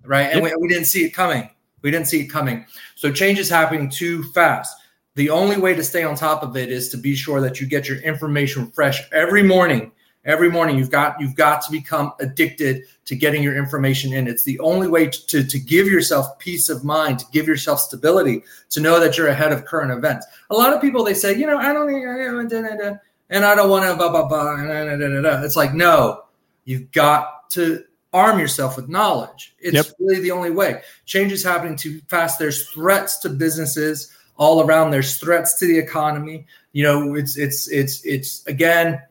right? 0.06 0.30
And 0.32 0.42
we, 0.42 0.56
we 0.58 0.70
didn't 0.70 0.86
see 0.86 1.04
it 1.04 1.10
coming. 1.10 1.50
We 1.82 1.92
didn't 1.92 2.08
see 2.08 2.22
it 2.22 2.28
coming. 2.28 2.66
So 2.96 3.12
change 3.12 3.40
is 3.40 3.50
happening 3.50 3.90
too 3.90 4.24
fast. 4.32 4.74
The 5.16 5.30
only 5.32 5.58
way 5.58 5.74
to 5.74 5.84
stay 5.84 6.04
on 6.04 6.16
top 6.16 6.44
of 6.44 6.56
it 6.56 6.72
is 6.72 6.88
to 6.92 6.98
be 6.98 7.14
sure 7.14 7.42
that 7.42 7.60
you 7.60 7.68
get 7.68 7.90
your 7.90 7.98
information 7.98 8.72
fresh 8.72 9.02
every 9.12 9.44
morning. 9.44 9.92
Every 10.26 10.50
morning, 10.50 10.78
you've 10.78 10.90
got 10.90 11.20
you've 11.22 11.36
got 11.36 11.62
to 11.62 11.72
become 11.72 12.12
addicted 12.20 12.84
to 13.06 13.16
getting 13.16 13.44
your 13.44 13.56
information 13.56 14.12
in. 14.12 14.28
It's 14.28 14.44
the 14.44 14.60
only 14.60 14.88
way 14.88 15.08
to, 15.08 15.26
to, 15.28 15.44
to 15.44 15.60
give 15.60 15.88
yourself 15.88 16.40
peace 16.40 16.68
of 16.68 16.84
mind, 16.84 17.20
to 17.20 17.26
give 17.32 17.48
yourself 17.48 17.80
stability, 17.80 18.44
to 18.72 18.80
know 18.80 19.00
that 19.00 19.18
you're 19.18 19.28
ahead 19.28 19.52
of 19.52 19.66
current 19.66 19.92
events. 19.92 20.26
A 20.50 20.56
lot 20.56 20.74
of 20.74 20.82
people 20.82 21.04
they 21.04 21.14
say, 21.14 21.38
you 21.38 21.46
know, 21.46 21.58
I 21.58 21.72
don't 21.72 21.90
and 23.30 23.46
I 23.46 23.56
don't 23.56 23.70
want 23.70 23.86
to 23.86 23.96
blah 23.96 24.10
blah 24.10 24.28
blah. 24.28 24.56
It's 25.44 25.56
like 25.56 25.74
no, 25.74 26.24
you've 26.66 26.92
got 26.92 27.50
to 27.52 27.84
arm 28.12 28.40
yourself 28.40 28.78
with 28.78 28.90
knowledge. 28.90 29.56
It's 29.60 29.76
yep. 29.76 29.86
really 30.00 30.22
the 30.22 30.32
only 30.32 30.52
way. 30.52 30.82
Change 31.06 31.32
is 31.32 31.44
happening 31.44 31.76
too 31.76 32.02
fast. 32.08 32.40
There's 32.40 32.70
threats 32.70 33.18
to 33.20 33.30
businesses 33.30 34.12
all 34.38 34.62
around. 34.62 34.92
There's 34.92 35.18
threats 35.18 35.60
to 35.60 35.68
the 35.68 35.78
economy. 35.78 36.48
You 36.72 36.84
know, 36.84 37.16
it's 37.16 37.38
it's 37.38 37.68
it's 37.68 38.04
it's 38.06 38.46
again. 38.48 39.02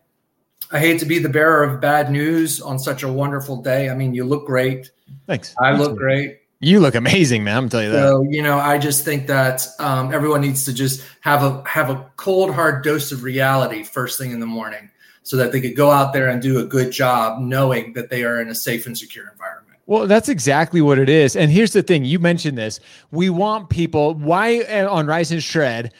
I 0.74 0.80
hate 0.80 0.98
to 0.98 1.06
be 1.06 1.20
the 1.20 1.28
bearer 1.28 1.62
of 1.62 1.80
bad 1.80 2.10
news 2.10 2.60
on 2.60 2.80
such 2.80 3.04
a 3.04 3.08
wonderful 3.10 3.62
day. 3.62 3.88
I 3.88 3.94
mean, 3.94 4.12
you 4.12 4.24
look 4.24 4.44
great. 4.44 4.90
Thanks. 5.28 5.54
I 5.60 5.70
look 5.72 5.96
great. 5.96 6.40
You 6.58 6.80
look 6.80 6.96
amazing, 6.96 7.44
man. 7.44 7.56
I'm 7.56 7.68
telling 7.68 7.86
you 7.86 7.92
that. 7.92 8.08
So, 8.08 8.22
you 8.22 8.42
know, 8.42 8.58
I 8.58 8.78
just 8.78 9.04
think 9.04 9.28
that 9.28 9.64
um, 9.78 10.12
everyone 10.12 10.40
needs 10.40 10.64
to 10.64 10.72
just 10.72 11.04
have 11.20 11.44
a 11.44 11.62
have 11.68 11.90
a 11.90 12.10
cold, 12.16 12.52
hard 12.52 12.82
dose 12.82 13.12
of 13.12 13.22
reality 13.22 13.84
first 13.84 14.18
thing 14.18 14.32
in 14.32 14.40
the 14.40 14.46
morning, 14.46 14.90
so 15.22 15.36
that 15.36 15.52
they 15.52 15.60
could 15.60 15.76
go 15.76 15.92
out 15.92 16.12
there 16.12 16.28
and 16.28 16.42
do 16.42 16.58
a 16.58 16.64
good 16.64 16.90
job, 16.90 17.40
knowing 17.40 17.92
that 17.92 18.10
they 18.10 18.24
are 18.24 18.40
in 18.40 18.48
a 18.48 18.54
safe 18.54 18.86
and 18.86 18.98
secure 18.98 19.28
environment. 19.30 19.78
Well, 19.86 20.08
that's 20.08 20.28
exactly 20.28 20.80
what 20.80 20.98
it 20.98 21.08
is. 21.08 21.36
And 21.36 21.52
here's 21.52 21.72
the 21.72 21.84
thing: 21.84 22.04
you 22.04 22.18
mentioned 22.18 22.58
this. 22.58 22.80
We 23.12 23.30
want 23.30 23.70
people. 23.70 24.14
Why 24.14 24.62
uh, 24.62 24.90
on 24.90 25.06
Rise 25.06 25.30
and 25.30 25.42
Shred? 25.42 25.92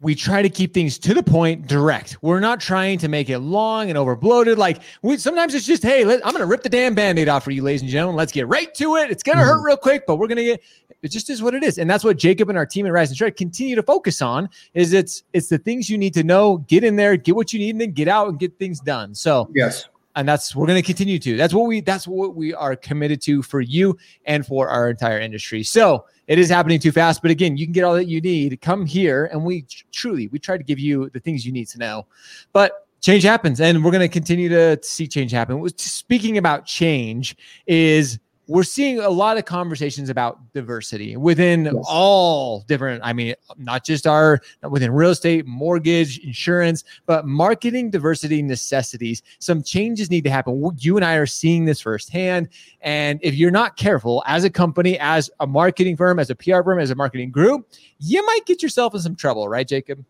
We 0.00 0.14
try 0.14 0.42
to 0.42 0.48
keep 0.48 0.72
things 0.72 0.96
to 0.96 1.12
the 1.12 1.22
point 1.22 1.66
direct. 1.66 2.16
We're 2.22 2.38
not 2.38 2.60
trying 2.60 2.98
to 2.98 3.08
make 3.08 3.28
it 3.30 3.40
long 3.40 3.88
and 3.88 3.98
over 3.98 4.14
bloated 4.14 4.56
like 4.56 4.80
we 5.02 5.16
sometimes 5.16 5.54
it's 5.54 5.66
just 5.66 5.82
hey 5.82 6.04
let, 6.04 6.24
i'm 6.24 6.32
gonna 6.32 6.46
rip 6.46 6.62
the 6.62 6.68
damn 6.68 6.94
band-aid 6.94 7.28
off 7.28 7.44
for 7.44 7.50
you 7.50 7.62
ladies 7.62 7.82
and 7.82 7.90
gentlemen. 7.90 8.16
Let's 8.16 8.32
get 8.32 8.46
right 8.46 8.72
to 8.74 8.96
it. 8.96 9.10
It's 9.10 9.22
gonna 9.22 9.40
mm-hmm. 9.40 9.48
hurt 9.48 9.64
real 9.64 9.76
quick 9.76 10.04
but 10.06 10.16
we're 10.16 10.28
gonna 10.28 10.44
get 10.44 10.62
it 11.02 11.08
just 11.08 11.30
is 11.30 11.42
what 11.42 11.54
it 11.54 11.62
is. 11.62 11.78
And 11.78 11.90
that's 11.90 12.04
what 12.04 12.16
jacob 12.16 12.48
and 12.48 12.56
our 12.56 12.66
team 12.66 12.86
at 12.86 12.92
rise 12.92 13.08
and 13.08 13.18
shred 13.18 13.36
continue 13.36 13.74
to 13.74 13.82
focus 13.82 14.22
on 14.22 14.48
is 14.74 14.92
it's 14.92 15.24
it's 15.32 15.48
the 15.48 15.58
things 15.58 15.90
you 15.90 15.98
need 15.98 16.14
to 16.14 16.22
know 16.22 16.58
get 16.58 16.84
in 16.84 16.96
there 16.96 17.16
get 17.16 17.34
what 17.34 17.52
you 17.52 17.58
need 17.58 17.70
and 17.70 17.80
then 17.80 17.92
get 17.92 18.08
out 18.08 18.28
and 18.28 18.38
get 18.38 18.56
things 18.58 18.80
done. 18.80 19.14
So 19.14 19.50
yes. 19.54 19.86
and 20.14 20.28
that's 20.28 20.54
we're 20.54 20.66
going 20.66 20.80
to 20.80 20.86
continue 20.86 21.18
to. 21.18 21.36
That's 21.36 21.54
what 21.54 21.66
we 21.66 21.80
that's 21.80 22.06
what 22.06 22.36
we 22.36 22.54
are 22.54 22.76
committed 22.76 23.20
to 23.22 23.42
for 23.42 23.60
you 23.60 23.98
and 24.26 24.46
for 24.46 24.68
our 24.68 24.90
entire 24.90 25.18
industry. 25.18 25.64
So 25.64 26.04
it 26.28 26.38
is 26.38 26.48
happening 26.48 26.78
too 26.78 26.92
fast. 26.92 27.20
But 27.20 27.32
again, 27.32 27.56
you 27.56 27.66
can 27.66 27.72
get 27.72 27.82
all 27.82 27.94
that 27.94 28.06
you 28.06 28.20
need. 28.20 28.60
Come 28.60 28.86
here, 28.86 29.28
and 29.32 29.44
we 29.44 29.66
truly 29.90 30.28
we 30.28 30.38
try 30.38 30.56
to 30.56 30.62
give 30.62 30.78
you 30.78 31.10
the 31.10 31.20
things 31.20 31.44
you 31.44 31.52
need 31.52 31.66
to 31.68 31.78
know. 31.78 32.06
But 32.52 32.86
change 33.00 33.24
happens, 33.24 33.60
and 33.60 33.84
we're 33.84 33.90
going 33.90 34.00
to 34.00 34.08
continue 34.08 34.48
to 34.50 34.78
see 34.82 35.08
change 35.08 35.32
happen. 35.32 35.66
Speaking 35.76 36.38
about 36.38 36.66
change, 36.66 37.36
is 37.66 38.20
we're 38.48 38.64
seeing 38.64 38.98
a 38.98 39.10
lot 39.10 39.36
of 39.36 39.44
conversations 39.44 40.08
about 40.08 40.52
diversity 40.52 41.16
within 41.16 41.66
yes. 41.66 41.74
all 41.86 42.62
different 42.62 43.00
i 43.04 43.12
mean 43.12 43.34
not 43.56 43.84
just 43.84 44.06
our 44.06 44.40
within 44.68 44.90
real 44.90 45.10
estate 45.10 45.46
mortgage 45.46 46.18
insurance 46.18 46.84
but 47.06 47.26
marketing 47.26 47.90
diversity 47.90 48.42
necessities. 48.42 49.22
Some 49.38 49.62
changes 49.62 50.10
need 50.10 50.24
to 50.24 50.30
happen. 50.30 50.70
You 50.78 50.96
and 50.96 51.04
i 51.04 51.14
are 51.14 51.26
seeing 51.26 51.64
this 51.64 51.80
firsthand. 51.80 52.48
And 52.80 53.20
if 53.22 53.34
you're 53.34 53.50
not 53.50 53.76
careful 53.76 54.22
as 54.26 54.44
a 54.44 54.50
company 54.50 54.98
as 54.98 55.30
a 55.40 55.46
marketing 55.46 55.96
firm 55.96 56.18
as 56.18 56.30
a 56.30 56.34
pr 56.34 56.62
firm 56.62 56.78
as 56.78 56.90
a 56.90 56.94
marketing 56.94 57.30
group 57.30 57.68
you 57.98 58.24
might 58.24 58.46
get 58.46 58.62
yourself 58.62 58.94
in 58.94 59.00
some 59.00 59.16
trouble 59.16 59.48
right 59.48 59.66
jacob? 59.66 60.04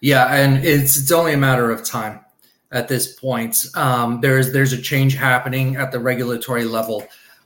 Yeah 0.00 0.26
and 0.32 0.64
it's 0.64 0.98
it's 0.98 1.12
only 1.12 1.32
a 1.32 1.38
matter 1.38 1.70
of 1.70 1.84
time 1.84 2.20
at 2.70 2.88
this 2.88 3.14
point. 3.14 3.56
Um, 3.74 4.20
there's 4.20 4.52
there's 4.52 4.72
a 4.72 4.80
change 4.80 5.14
happening 5.14 5.76
at 5.76 5.92
the 5.92 5.98
regulatory 5.98 6.64
level 6.64 7.04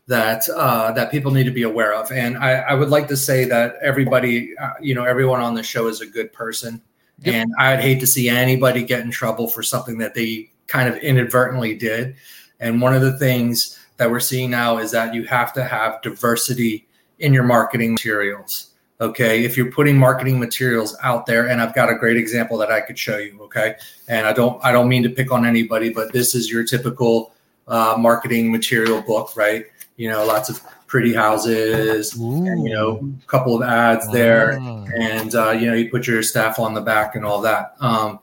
that 0.08 0.48
uh, 0.48 0.92
that 0.92 1.10
people 1.10 1.30
need 1.30 1.44
to 1.44 1.50
be 1.50 1.62
aware 1.62 1.94
of. 1.94 2.10
And 2.10 2.36
I, 2.36 2.52
I 2.52 2.74
would 2.74 2.90
like 2.90 3.08
to 3.08 3.16
say 3.16 3.44
that 3.44 3.76
everybody, 3.82 4.56
uh, 4.58 4.72
you 4.80 4.94
know, 4.94 5.04
everyone 5.04 5.40
on 5.40 5.54
the 5.54 5.62
show 5.62 5.86
is 5.86 6.00
a 6.00 6.06
good 6.06 6.32
person, 6.32 6.82
yep. 7.20 7.34
and 7.34 7.52
I'd 7.58 7.80
hate 7.80 8.00
to 8.00 8.06
see 8.06 8.28
anybody 8.28 8.82
get 8.82 9.00
in 9.00 9.10
trouble 9.10 9.48
for 9.48 9.62
something 9.62 9.98
that 9.98 10.14
they 10.14 10.50
kind 10.66 10.88
of 10.88 10.96
inadvertently 10.98 11.76
did. 11.76 12.16
And 12.60 12.80
one 12.80 12.94
of 12.94 13.02
the 13.02 13.18
things 13.18 13.78
that 13.96 14.10
we're 14.10 14.20
seeing 14.20 14.50
now 14.50 14.78
is 14.78 14.90
that 14.92 15.14
you 15.14 15.24
have 15.24 15.52
to 15.54 15.64
have 15.64 16.02
diversity 16.02 16.88
in 17.18 17.32
your 17.32 17.44
marketing 17.44 17.92
materials. 17.92 18.68
Okay, 19.00 19.44
if 19.44 19.56
you're 19.56 19.72
putting 19.72 19.98
marketing 19.98 20.38
materials 20.38 20.96
out 21.02 21.26
there, 21.26 21.48
and 21.48 21.60
I've 21.60 21.74
got 21.74 21.90
a 21.90 21.94
great 21.96 22.16
example 22.16 22.56
that 22.58 22.70
I 22.70 22.80
could 22.80 22.98
show 22.98 23.18
you. 23.18 23.36
Okay, 23.42 23.74
and 24.08 24.26
I 24.26 24.32
don't 24.32 24.64
I 24.64 24.72
don't 24.72 24.88
mean 24.88 25.02
to 25.04 25.10
pick 25.10 25.32
on 25.32 25.44
anybody, 25.44 25.90
but 25.90 26.12
this 26.12 26.34
is 26.34 26.50
your 26.50 26.64
typical 26.64 27.32
uh, 27.66 27.96
marketing 27.98 28.52
material 28.52 29.02
book, 29.02 29.36
right? 29.36 29.66
You 29.96 30.08
know, 30.08 30.24
lots 30.24 30.48
of 30.48 30.60
pretty 30.86 31.14
houses, 31.14 32.14
and, 32.14 32.64
you 32.64 32.70
know, 32.70 33.14
a 33.22 33.26
couple 33.26 33.54
of 33.54 33.62
ads 33.62 34.10
there, 34.12 34.58
ah. 34.60 34.84
and 34.98 35.34
uh, 35.34 35.50
you 35.50 35.66
know, 35.66 35.74
you 35.74 35.90
put 35.90 36.06
your 36.06 36.22
staff 36.22 36.58
on 36.58 36.74
the 36.74 36.80
back 36.80 37.14
and 37.14 37.24
all 37.24 37.40
that. 37.42 37.74
Um, 37.80 38.18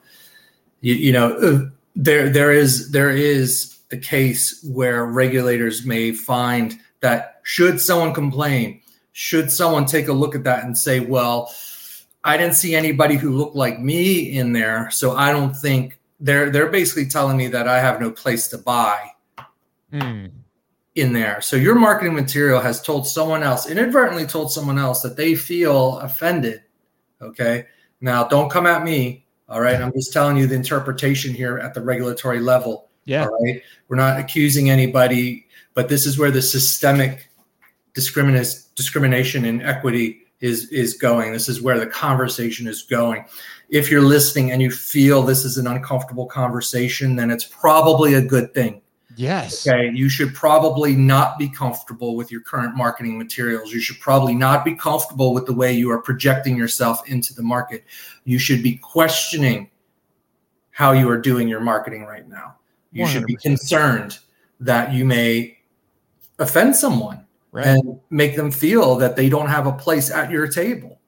you, 0.81 0.93
you 0.95 1.11
know, 1.11 1.33
uh, 1.33 1.69
there 1.95 2.29
there 2.29 2.51
is 2.51 2.91
there 2.91 3.09
is 3.09 3.77
a 3.91 3.97
case 3.97 4.63
where 4.71 5.05
regulators 5.05 5.85
may 5.85 6.11
find 6.11 6.79
that 7.01 7.39
should 7.43 7.79
someone 7.79 8.13
complain, 8.13 8.81
should 9.13 9.51
someone 9.51 9.85
take 9.85 10.07
a 10.07 10.13
look 10.13 10.35
at 10.35 10.43
that 10.43 10.63
and 10.63 10.77
say, 10.77 10.99
well, 10.99 11.53
I 12.23 12.37
didn't 12.37 12.55
see 12.55 12.75
anybody 12.75 13.15
who 13.15 13.35
looked 13.35 13.55
like 13.55 13.79
me 13.79 14.37
in 14.37 14.53
there, 14.53 14.89
so 14.91 15.15
I 15.15 15.31
don't 15.31 15.55
think 15.55 15.99
they're 16.19 16.49
they're 16.49 16.69
basically 16.69 17.07
telling 17.07 17.37
me 17.37 17.47
that 17.47 17.67
I 17.67 17.79
have 17.79 18.01
no 18.01 18.11
place 18.11 18.47
to 18.49 18.57
buy. 18.57 19.11
Mm 19.93 20.31
in 20.99 21.13
there. 21.13 21.41
So 21.41 21.55
your 21.55 21.75
marketing 21.75 22.13
material 22.13 22.59
has 22.59 22.81
told 22.81 23.07
someone 23.07 23.43
else, 23.43 23.69
inadvertently 23.69 24.25
told 24.25 24.51
someone 24.51 24.77
else 24.77 25.01
that 25.01 25.15
they 25.17 25.35
feel 25.35 25.99
offended. 25.99 26.61
Okay. 27.21 27.65
Now 28.01 28.27
don't 28.27 28.49
come 28.49 28.65
at 28.65 28.83
me. 28.83 29.25
All 29.47 29.61
right. 29.61 29.81
I'm 29.81 29.91
just 29.93 30.13
telling 30.13 30.37
you 30.37 30.47
the 30.47 30.55
interpretation 30.55 31.33
here 31.33 31.57
at 31.57 31.73
the 31.73 31.81
regulatory 31.81 32.39
level. 32.39 32.89
Yeah. 33.05 33.25
All 33.25 33.43
right. 33.43 33.61
We're 33.87 33.97
not 33.97 34.19
accusing 34.19 34.69
anybody, 34.69 35.47
but 35.73 35.89
this 35.89 36.05
is 36.05 36.17
where 36.17 36.31
the 36.31 36.41
systemic 36.41 37.29
discrimination 37.93 39.45
and 39.45 39.63
equity 39.63 40.27
is 40.41 40.69
is 40.69 40.93
going. 40.93 41.33
This 41.33 41.49
is 41.49 41.61
where 41.61 41.79
the 41.79 41.87
conversation 41.87 42.67
is 42.67 42.83
going. 42.83 43.25
If 43.69 43.91
you're 43.91 44.01
listening 44.01 44.51
and 44.51 44.61
you 44.61 44.71
feel 44.71 45.21
this 45.21 45.43
is 45.43 45.57
an 45.57 45.67
uncomfortable 45.67 46.25
conversation, 46.25 47.15
then 47.15 47.29
it's 47.31 47.43
probably 47.43 48.13
a 48.13 48.21
good 48.21 48.53
thing 48.53 48.81
Yes. 49.15 49.67
Okay. 49.67 49.91
You 49.93 50.07
should 50.07 50.33
probably 50.33 50.95
not 50.95 51.39
be 51.39 51.49
comfortable 51.49 52.15
with 52.15 52.31
your 52.31 52.41
current 52.41 52.75
marketing 52.75 53.17
materials. 53.17 53.73
You 53.73 53.81
should 53.81 53.99
probably 53.99 54.35
not 54.35 54.63
be 54.63 54.75
comfortable 54.75 55.33
with 55.33 55.45
the 55.45 55.53
way 55.53 55.73
you 55.73 55.89
are 55.91 56.01
projecting 56.01 56.55
yourself 56.55 57.07
into 57.09 57.33
the 57.33 57.41
market. 57.41 57.85
You 58.23 58.37
should 58.37 58.61
be 58.61 58.75
questioning 58.75 59.71
how 60.71 60.91
you 60.91 61.09
are 61.09 61.17
doing 61.17 61.47
your 61.47 61.59
marketing 61.59 62.05
right 62.05 62.27
now. 62.27 62.55
You 62.91 63.05
100%. 63.05 63.07
should 63.07 63.25
be 63.25 63.35
concerned 63.35 64.19
that 64.59 64.93
you 64.93 65.05
may 65.05 65.57
offend 66.37 66.75
someone 66.75 67.25
right. 67.51 67.67
and 67.67 67.99
make 68.09 68.35
them 68.35 68.51
feel 68.51 68.95
that 68.95 69.15
they 69.15 69.29
don't 69.29 69.49
have 69.49 69.67
a 69.67 69.71
place 69.71 70.11
at 70.11 70.31
your 70.31 70.47
table 70.47 70.99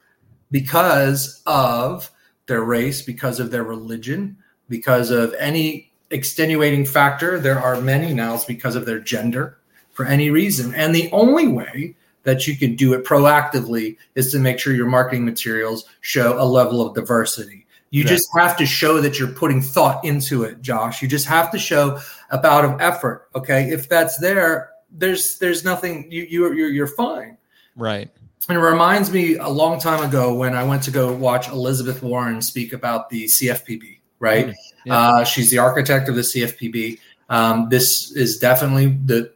because 0.49 1.41
of 1.45 2.11
their 2.47 2.63
race, 2.63 3.01
because 3.01 3.39
of 3.39 3.51
their 3.51 3.63
religion, 3.63 4.37
because 4.67 5.11
of 5.11 5.33
any 5.39 5.90
extenuating 6.11 6.85
factor. 6.85 7.39
There 7.39 7.59
are 7.59 7.79
many 7.81 8.13
now 8.13 8.35
it's 8.35 8.45
because 8.45 8.75
of 8.75 8.85
their 8.85 8.99
gender 8.99 9.57
for 9.91 10.05
any 10.05 10.29
reason. 10.29 10.73
And 10.75 10.93
the 10.93 11.09
only 11.11 11.47
way 11.47 11.95
that 12.23 12.47
you 12.47 12.55
can 12.55 12.75
do 12.75 12.93
it 12.93 13.03
proactively 13.03 13.97
is 14.15 14.31
to 14.31 14.39
make 14.39 14.59
sure 14.59 14.73
your 14.73 14.89
marketing 14.89 15.25
materials 15.25 15.85
show 16.01 16.41
a 16.41 16.45
level 16.45 16.85
of 16.85 16.93
diversity. 16.93 17.65
You 17.89 18.05
just 18.05 18.29
have 18.37 18.55
to 18.55 18.65
show 18.65 19.01
that 19.01 19.19
you're 19.19 19.33
putting 19.33 19.61
thought 19.61 20.05
into 20.05 20.43
it, 20.43 20.61
Josh. 20.61 21.01
You 21.01 21.09
just 21.09 21.25
have 21.27 21.51
to 21.51 21.59
show 21.59 21.99
a 22.29 22.37
bout 22.37 22.63
of 22.63 22.79
effort. 22.79 23.27
Okay. 23.35 23.69
If 23.69 23.89
that's 23.89 24.17
there, 24.17 24.69
there's 24.91 25.37
there's 25.39 25.65
nothing 25.65 26.09
you 26.09 26.25
you're 26.29 26.53
you're, 26.53 26.69
you're 26.69 26.87
fine. 26.87 27.37
Right. 27.75 28.09
And 28.47 28.57
it 28.57 28.61
reminds 28.61 29.11
me 29.11 29.35
a 29.35 29.49
long 29.49 29.77
time 29.77 30.03
ago 30.07 30.33
when 30.33 30.55
I 30.55 30.63
went 30.63 30.83
to 30.83 30.91
go 30.91 31.11
watch 31.13 31.49
Elizabeth 31.49 32.01
Warren 32.01 32.41
speak 32.41 32.71
about 32.71 33.09
the 33.09 33.25
CFPB 33.25 33.99
right? 34.21 34.55
Yeah. 34.85 34.97
Uh, 34.97 35.23
she's 35.25 35.49
the 35.49 35.57
architect 35.57 36.07
of 36.07 36.15
the 36.15 36.21
CFPB. 36.21 36.99
Um, 37.29 37.67
this 37.69 38.11
is 38.11 38.37
definitely 38.37 38.97
the 39.05 39.33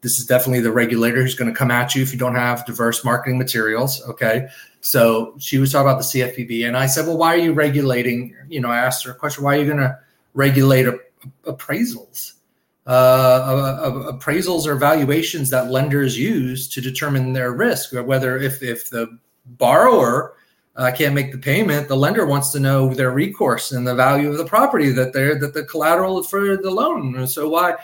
this 0.00 0.18
is 0.18 0.26
definitely 0.26 0.60
the 0.60 0.70
regulator 0.70 1.20
who's 1.20 1.34
going 1.34 1.52
to 1.52 1.56
come 1.56 1.72
at 1.72 1.94
you 1.94 2.02
if 2.02 2.12
you 2.12 2.18
don't 2.18 2.36
have 2.36 2.64
diverse 2.64 3.04
marketing 3.04 3.36
materials. 3.36 4.00
Okay, 4.08 4.48
so 4.80 5.34
she 5.38 5.58
was 5.58 5.72
talking 5.72 5.90
about 5.90 5.98
the 5.98 6.04
CFPB, 6.04 6.66
and 6.66 6.76
I 6.76 6.86
said, 6.86 7.06
well, 7.06 7.18
why 7.18 7.34
are 7.34 7.38
you 7.38 7.52
regulating? 7.52 8.34
You 8.48 8.60
know, 8.60 8.70
I 8.70 8.78
asked 8.78 9.04
her 9.04 9.10
a 9.10 9.14
question: 9.14 9.44
Why 9.44 9.56
are 9.56 9.60
you 9.60 9.66
going 9.66 9.78
to 9.78 9.98
regulate 10.34 10.86
a, 10.86 10.98
appraisals? 11.44 12.34
Uh, 12.86 13.90
appraisals 14.12 14.66
are 14.66 14.76
valuations 14.76 15.50
that 15.50 15.70
lenders 15.70 16.16
use 16.16 16.68
to 16.68 16.80
determine 16.80 17.34
their 17.34 17.52
risk, 17.52 17.92
whether 17.92 18.38
if 18.38 18.62
if 18.62 18.88
the 18.88 19.18
borrower 19.44 20.34
I 20.78 20.92
can't 20.92 21.14
make 21.14 21.32
the 21.32 21.38
payment, 21.38 21.88
the 21.88 21.96
lender 21.96 22.24
wants 22.24 22.50
to 22.52 22.60
know 22.60 22.94
their 22.94 23.10
recourse 23.10 23.72
and 23.72 23.86
the 23.86 23.94
value 23.94 24.30
of 24.30 24.38
the 24.38 24.44
property 24.44 24.90
that 24.92 25.12
they're 25.12 25.38
that 25.40 25.52
the 25.52 25.64
collateral 25.64 26.22
for 26.22 26.56
the 26.56 26.70
loan. 26.70 27.26
So 27.26 27.48
why 27.48 27.74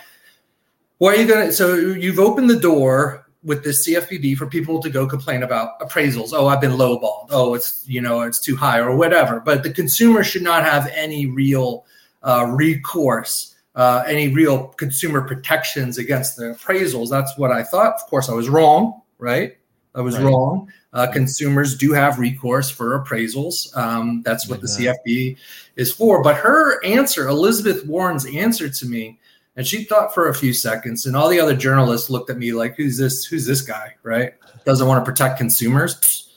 why 0.99 1.15
are 1.15 1.17
you 1.17 1.27
gonna 1.27 1.53
so 1.53 1.75
you've 1.75 2.21
opened 2.21 2.49
the 2.49 2.59
door 2.59 3.25
with 3.45 3.63
this 3.63 3.87
CFPB 3.87 4.37
for 4.37 4.47
people 4.47 4.81
to 4.81 4.89
go 4.89 5.07
complain 5.07 5.43
about 5.43 5.79
appraisals. 5.81 6.31
Oh, 6.33 6.47
I've 6.47 6.61
been 6.61 6.73
lowballed. 6.73 7.29
Oh, 7.31 7.55
it's 7.55 7.85
you 7.87 8.01
know 8.01 8.23
it's 8.23 8.41
too 8.41 8.57
high 8.57 8.79
or 8.79 8.97
whatever. 8.97 9.39
But 9.41 9.63
the 9.63 9.71
consumer 9.71 10.25
should 10.25 10.43
not 10.43 10.65
have 10.65 10.91
any 10.95 11.27
real 11.27 11.85
uh, 12.23 12.47
recourse, 12.47 13.55
uh, 13.75 14.03
any 14.07 14.29
real 14.29 14.69
consumer 14.69 15.21
protections 15.23 15.99
against 15.99 16.37
the 16.37 16.57
appraisals. 16.57 17.11
That's 17.11 17.37
what 17.37 17.53
I 17.53 17.63
thought. 17.63 17.95
Of 17.95 18.07
course, 18.07 18.29
I 18.29 18.35
was 18.35 18.49
wrong, 18.49 19.03
right? 19.19 19.57
I 19.95 20.01
was 20.01 20.17
right. 20.17 20.25
wrong. 20.25 20.73
Uh, 20.93 21.07
consumers 21.07 21.77
do 21.77 21.93
have 21.93 22.19
recourse 22.19 22.71
for 22.71 22.99
appraisals. 22.99 23.75
Um, 23.77 24.23
that's 24.23 24.49
what 24.49 24.61
the 24.61 24.67
CFP 24.67 25.37
is 25.77 25.93
for. 25.93 26.23
But 26.23 26.37
her 26.37 26.85
answer, 26.85 27.29
Elizabeth 27.29 27.87
Warren's 27.87 28.27
answer 28.27 28.69
to 28.69 28.87
me, 28.87 29.19
and 29.57 29.67
she 29.67 29.85
thought 29.85 30.13
for 30.13 30.29
a 30.29 30.35
few 30.35 30.53
seconds, 30.53 31.07
and 31.07 31.17
all 31.17 31.29
the 31.29 31.39
other 31.39 31.57
journalists 31.57 32.11
looked 32.11 32.31
at 32.31 32.39
me 32.39 32.53
like, 32.53 32.77
"Who's 32.77 32.97
this? 32.97 33.25
Who's 33.25 33.47
this 33.47 33.61
guy? 33.61 33.95
Right? 34.03 34.35
Doesn't 34.65 34.87
want 34.87 35.05
to 35.05 35.11
protect 35.11 35.39
consumers." 35.39 36.29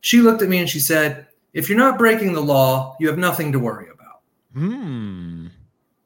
She 0.00 0.20
looked 0.20 0.42
at 0.42 0.48
me 0.48 0.58
and 0.58 0.68
she 0.68 0.80
said, 0.80 1.26
"If 1.52 1.68
you're 1.68 1.78
not 1.78 1.98
breaking 1.98 2.32
the 2.32 2.40
law, 2.40 2.96
you 2.98 3.06
have 3.08 3.18
nothing 3.18 3.52
to 3.52 3.58
worry 3.58 3.86
about." 3.92 4.20
Hmm. 4.54 5.46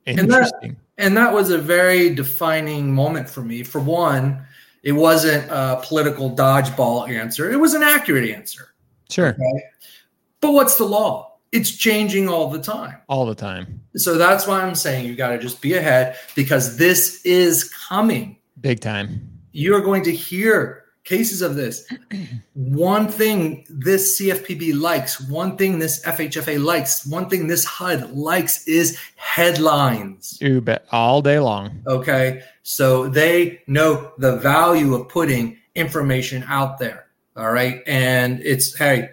Interesting. 0.04 0.18
And 0.18 0.30
that, 0.32 0.76
and 0.98 1.16
that 1.16 1.32
was 1.32 1.50
a 1.50 1.58
very 1.58 2.14
defining 2.14 2.94
moment 2.94 3.28
for 3.28 3.42
me. 3.42 3.62
For 3.62 3.80
one, 3.80 4.44
it 4.82 4.92
wasn't 4.92 5.50
a 5.50 5.80
political 5.82 6.34
dodgeball 6.34 7.08
answer; 7.08 7.50
it 7.50 7.56
was 7.56 7.74
an 7.74 7.82
accurate 7.82 8.28
answer. 8.30 8.74
Sure. 9.10 9.28
Okay? 9.28 9.64
But 10.40 10.52
what's 10.52 10.76
the 10.76 10.84
law? 10.84 11.32
it's 11.52 11.70
changing 11.70 12.28
all 12.28 12.48
the 12.48 12.58
time. 12.58 12.96
All 13.08 13.26
the 13.26 13.34
time. 13.34 13.82
So 13.94 14.16
that's 14.16 14.46
why 14.46 14.62
I'm 14.62 14.74
saying 14.74 15.06
you 15.06 15.14
got 15.14 15.30
to 15.30 15.38
just 15.38 15.60
be 15.60 15.74
ahead 15.74 16.16
because 16.34 16.78
this 16.78 17.20
is 17.24 17.72
coming. 17.72 18.38
Big 18.60 18.80
time. 18.80 19.28
You 19.52 19.76
are 19.76 19.82
going 19.82 20.02
to 20.04 20.12
hear 20.12 20.81
cases 21.04 21.42
of 21.42 21.56
this. 21.56 21.86
one 22.54 23.08
thing 23.08 23.66
this 23.68 24.20
CFPB 24.20 24.80
likes, 24.80 25.20
one 25.20 25.56
thing 25.56 25.78
this 25.78 26.02
FHFA 26.04 26.62
likes, 26.62 27.06
one 27.06 27.28
thing 27.28 27.46
this 27.46 27.64
HUD 27.64 28.12
likes 28.12 28.66
is 28.68 28.98
headlines. 29.16 30.38
You 30.40 30.60
bet 30.60 30.86
all 30.92 31.22
day 31.22 31.38
long. 31.38 31.82
Okay. 31.86 32.42
So 32.62 33.08
they 33.08 33.62
know 33.66 34.12
the 34.18 34.36
value 34.36 34.94
of 34.94 35.08
putting 35.08 35.58
information 35.74 36.44
out 36.46 36.78
there. 36.78 37.06
All 37.36 37.50
right. 37.50 37.82
And 37.86 38.40
it's, 38.40 38.76
hey, 38.76 39.10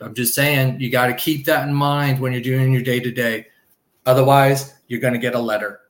I'm 0.00 0.14
just 0.14 0.34
saying 0.34 0.80
you 0.80 0.90
got 0.90 1.06
to 1.06 1.14
keep 1.14 1.46
that 1.46 1.68
in 1.68 1.74
mind 1.74 2.20
when 2.20 2.32
you're 2.32 2.42
doing 2.42 2.72
your 2.72 2.82
day 2.82 3.00
to 3.00 3.10
day. 3.10 3.46
Otherwise, 4.04 4.74
you're 4.88 5.00
going 5.00 5.14
to 5.14 5.18
get 5.18 5.34
a 5.34 5.38
letter. 5.38 5.80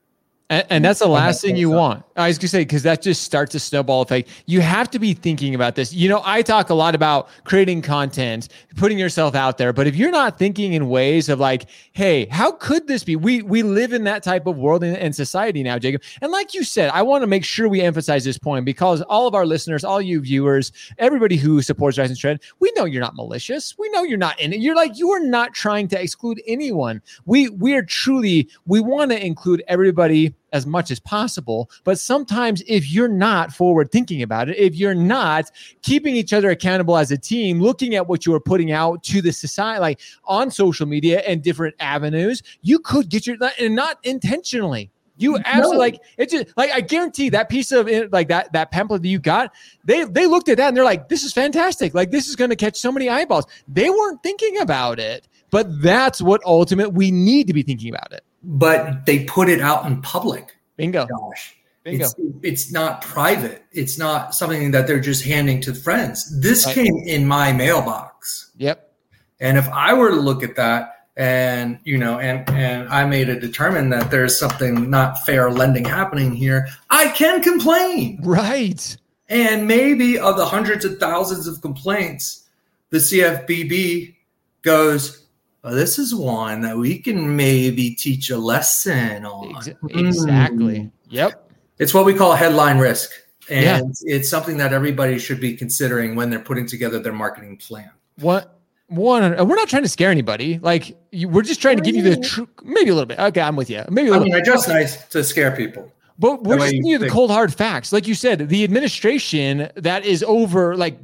And, 0.49 0.65
and 0.69 0.85
that's 0.85 0.99
the 0.99 1.07
last 1.07 1.41
thing 1.41 1.57
you 1.57 1.69
want. 1.69 2.05
I 2.15 2.27
was 2.27 2.37
gonna 2.37 2.47
say 2.47 2.61
because 2.61 2.83
that 2.83 3.01
just 3.01 3.23
starts 3.23 3.53
a 3.53 3.59
snowball 3.59 4.01
effect. 4.01 4.29
You 4.45 4.61
have 4.61 4.89
to 4.91 4.99
be 4.99 5.13
thinking 5.13 5.53
about 5.53 5.75
this. 5.75 5.93
You 5.93 6.07
know, 6.07 6.21
I 6.23 6.41
talk 6.41 6.69
a 6.69 6.73
lot 6.73 6.95
about 6.95 7.27
creating 7.43 7.81
content, 7.81 8.47
putting 8.77 8.97
yourself 8.97 9.35
out 9.35 9.57
there. 9.57 9.73
But 9.73 9.87
if 9.87 9.95
you're 9.97 10.09
not 10.09 10.39
thinking 10.39 10.71
in 10.71 10.87
ways 10.87 11.27
of 11.27 11.39
like, 11.41 11.65
hey, 11.91 12.27
how 12.27 12.53
could 12.53 12.87
this 12.87 13.03
be? 13.03 13.17
We 13.17 13.41
we 13.41 13.61
live 13.61 13.91
in 13.91 14.05
that 14.05 14.23
type 14.23 14.47
of 14.47 14.55
world 14.55 14.85
and, 14.85 14.95
and 14.95 15.13
society 15.13 15.63
now, 15.63 15.77
Jacob. 15.77 16.01
And 16.21 16.31
like 16.31 16.53
you 16.53 16.63
said, 16.63 16.91
I 16.91 17.01
want 17.01 17.23
to 17.23 17.27
make 17.27 17.43
sure 17.43 17.67
we 17.67 17.81
emphasize 17.81 18.23
this 18.23 18.37
point 18.37 18.63
because 18.63 19.01
all 19.01 19.27
of 19.27 19.35
our 19.35 19.45
listeners, 19.45 19.83
all 19.83 20.01
you 20.01 20.21
viewers, 20.21 20.71
everybody 20.97 21.35
who 21.35 21.61
supports 21.61 21.97
Rise 21.97 22.09
and 22.09 22.17
Shred, 22.17 22.39
we 22.59 22.71
know 22.77 22.85
you're 22.85 23.01
not 23.01 23.15
malicious. 23.15 23.77
We 23.77 23.89
know 23.89 24.03
you're 24.03 24.17
not 24.17 24.39
in 24.39 24.53
it. 24.53 24.61
You're 24.61 24.75
like 24.77 24.97
you 24.97 25.11
are 25.11 25.19
not 25.19 25.53
trying 25.53 25.89
to 25.89 26.01
exclude 26.01 26.41
anyone. 26.47 27.01
We 27.25 27.49
we 27.49 27.75
are 27.75 27.83
truly 27.83 28.47
we 28.65 28.79
want 28.79 29.11
to 29.11 29.23
include 29.23 29.61
everybody 29.67 30.36
as 30.57 30.65
much 30.65 30.91
as 30.91 30.99
possible. 30.99 31.69
But 31.83 31.99
sometimes, 31.99 32.61
if 32.67 32.91
you're 32.91 33.07
not 33.07 33.53
forward 33.53 33.91
thinking 33.91 34.21
about 34.21 34.49
it, 34.49 34.57
if 34.57 34.75
you're 34.75 34.95
not 34.95 35.49
keeping 35.81 36.15
each 36.15 36.33
other 36.33 36.49
accountable 36.49 36.97
as 36.97 37.11
a 37.11 37.17
team, 37.17 37.61
looking 37.61 37.95
at 37.95 38.07
what 38.07 38.25
you 38.25 38.33
are 38.33 38.39
putting 38.39 38.71
out 38.71 39.03
to 39.03 39.21
the 39.21 39.31
society, 39.31 39.79
like 39.79 39.99
on 40.25 40.51
social 40.51 40.85
media 40.85 41.21
and 41.21 41.41
different 41.41 41.75
avenues, 41.79 42.43
you 42.61 42.79
could 42.79 43.09
get 43.09 43.25
your 43.25 43.37
and 43.59 43.75
not 43.75 43.97
intentionally. 44.03 44.91
You 45.19 45.37
absolutely 45.37 45.77
no. 45.77 45.79
like 45.79 46.01
it. 46.17 46.29
Just 46.29 46.57
like 46.57 46.71
I 46.71 46.81
guarantee 46.81 47.29
that 47.29 47.49
piece 47.49 47.71
of 47.71 47.89
like 48.11 48.27
that 48.27 48.53
that 48.53 48.71
pamphlet 48.71 49.01
that 49.01 49.07
you 49.07 49.19
got, 49.19 49.51
they 49.83 50.03
they 50.03 50.27
looked 50.27 50.47
at 50.47 50.57
that 50.57 50.67
and 50.67 50.77
they're 50.77 50.83
like, 50.83 51.09
"This 51.09 51.23
is 51.23 51.33
fantastic! 51.33 51.95
Like 51.95 52.11
this 52.11 52.27
is 52.27 52.35
going 52.35 52.51
to 52.51 52.55
catch 52.55 52.77
so 52.77 52.91
many 52.91 53.09
eyeballs." 53.09 53.45
They 53.67 53.89
weren't 53.89 54.21
thinking 54.21 54.59
about 54.59 54.99
it, 54.99 55.27
but 55.49 55.81
that's 55.81 56.21
what 56.21 56.41
ultimate 56.45 56.93
we 56.93 57.09
need 57.09 57.47
to 57.47 57.53
be 57.53 57.63
thinking 57.63 57.89
about 57.89 58.11
it 58.11 58.23
but 58.47 59.05
they 59.05 59.25
put 59.25 59.49
it 59.49 59.59
out 59.59 59.85
in 59.85 60.01
public. 60.01 60.55
Bingo. 60.77 61.05
Gosh. 61.05 61.55
Bingo. 61.83 62.05
It's, 62.05 62.15
it's 62.41 62.71
not 62.71 63.01
private. 63.01 63.63
It's 63.73 63.97
not 63.97 64.33
something 64.33 64.71
that 64.71 64.87
they're 64.87 65.01
just 65.01 65.25
handing 65.25 65.61
to 65.61 65.73
friends. 65.73 66.39
This 66.41 66.65
right. 66.65 66.75
came 66.75 66.97
in 67.05 67.27
my 67.27 67.51
mailbox. 67.51 68.51
Yep. 68.57 68.91
And 69.39 69.57
if 69.57 69.67
I 69.69 69.93
were 69.93 70.09
to 70.09 70.15
look 70.15 70.43
at 70.43 70.55
that 70.55 70.93
and 71.15 71.79
you 71.83 71.97
know 71.97 72.19
and 72.19 72.47
and 72.51 72.87
I 72.89 73.03
made 73.05 73.27
a 73.27 73.39
determine 73.39 73.89
that 73.89 74.11
there's 74.11 74.39
something 74.39 74.89
not 74.89 75.25
fair 75.25 75.51
lending 75.51 75.85
happening 75.85 76.31
here, 76.31 76.67
I 76.89 77.09
can 77.09 77.43
complain. 77.43 78.19
Right. 78.23 78.97
And 79.29 79.67
maybe 79.67 80.17
of 80.17 80.37
the 80.37 80.45
hundreds 80.45 80.85
of 80.85 80.99
thousands 80.99 81.47
of 81.47 81.61
complaints, 81.61 82.47
the 82.91 82.97
CFPB 82.97 84.15
goes, 84.61 85.26
well, 85.67 85.75
this 85.75 85.99
is 85.99 86.15
one 86.15 86.61
that 86.61 86.77
we 86.77 86.97
can 86.97 87.35
maybe 87.35 87.93
teach 87.93 88.29
a 88.29 88.37
lesson 88.37 89.25
on. 89.25 89.61
Exactly. 89.89 90.79
Mm. 90.79 90.91
Yep. 91.09 91.51
It's 91.77 91.93
what 91.93 92.05
we 92.05 92.13
call 92.13 92.33
headline 92.35 92.77
risk. 92.77 93.11
And 93.49 93.93
yeah. 94.05 94.15
it's 94.15 94.29
something 94.29 94.55
that 94.57 94.71
everybody 94.71 95.19
should 95.19 95.41
be 95.41 95.57
considering 95.57 96.15
when 96.15 96.29
they're 96.29 96.39
putting 96.39 96.67
together 96.67 96.99
their 96.99 97.11
marketing 97.11 97.57
plan. 97.57 97.91
What? 98.15 98.57
One, 98.87 99.35
we're 99.45 99.55
not 99.57 99.67
trying 99.67 99.83
to 99.83 99.89
scare 99.89 100.09
anybody. 100.09 100.59
Like 100.59 100.97
you, 101.11 101.27
we're 101.27 101.41
just 101.41 101.61
trying 101.61 101.75
to 101.75 101.83
give 101.83 101.97
you 101.97 102.03
the 102.03 102.15
truth. 102.15 102.47
Maybe 102.63 102.89
a 102.89 102.93
little 102.93 103.05
bit. 103.05 103.19
Okay, 103.19 103.41
I'm 103.41 103.57
with 103.57 103.69
you. 103.69 103.83
Maybe. 103.89 104.09
I 104.09 104.19
mean, 104.19 104.33
I 104.33 104.39
just 104.39 104.69
nice 104.69 105.05
to 105.07 105.21
scare 105.21 105.51
people. 105.51 105.91
But 106.17 106.43
we're 106.43 106.59
just 106.59 106.71
giving 106.71 106.85
you 106.85 106.97
the 106.97 107.09
cold 107.09 107.29
hard 107.29 107.53
facts. 107.53 107.91
Like 107.91 108.07
you 108.07 108.15
said, 108.15 108.47
the 108.47 108.63
administration 108.63 109.69
that 109.75 110.05
is 110.05 110.23
over, 110.23 110.77
like 110.77 110.97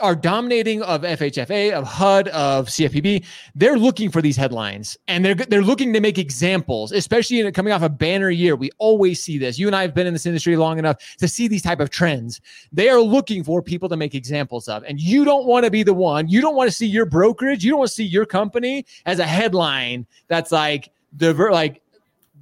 are 0.00 0.14
dominating 0.14 0.82
of 0.82 1.02
FHFA, 1.02 1.72
of 1.72 1.84
HUD, 1.84 2.28
of 2.28 2.68
CFPB. 2.68 3.24
They're 3.54 3.78
looking 3.78 4.10
for 4.10 4.22
these 4.22 4.36
headlines 4.36 4.96
and 5.08 5.24
they're 5.24 5.34
they're 5.34 5.62
looking 5.62 5.92
to 5.92 6.00
make 6.00 6.18
examples, 6.18 6.92
especially 6.92 7.40
in 7.40 7.52
coming 7.52 7.72
off 7.72 7.82
a 7.82 7.88
banner 7.88 8.30
year. 8.30 8.56
We 8.56 8.70
always 8.78 9.22
see 9.22 9.38
this. 9.38 9.58
You 9.58 9.66
and 9.66 9.76
I 9.76 9.82
have 9.82 9.94
been 9.94 10.06
in 10.06 10.12
this 10.12 10.26
industry 10.26 10.56
long 10.56 10.78
enough 10.78 10.96
to 11.18 11.28
see 11.28 11.48
these 11.48 11.62
type 11.62 11.80
of 11.80 11.90
trends. 11.90 12.40
They 12.72 12.88
are 12.88 13.00
looking 13.00 13.44
for 13.44 13.62
people 13.62 13.88
to 13.88 13.96
make 13.96 14.14
examples 14.14 14.68
of, 14.68 14.84
and 14.84 15.00
you 15.00 15.24
don't 15.24 15.46
want 15.46 15.64
to 15.64 15.70
be 15.70 15.82
the 15.82 15.94
one. 15.94 16.28
You 16.28 16.40
don't 16.40 16.54
want 16.54 16.70
to 16.70 16.76
see 16.76 16.86
your 16.86 17.06
brokerage. 17.06 17.64
You 17.64 17.70
don't 17.70 17.80
want 17.80 17.90
to 17.90 17.94
see 17.94 18.04
your 18.04 18.26
company 18.26 18.86
as 19.06 19.18
a 19.18 19.26
headline 19.26 20.06
that's 20.28 20.52
like 20.52 20.90
divert, 21.16 21.52
like 21.52 21.82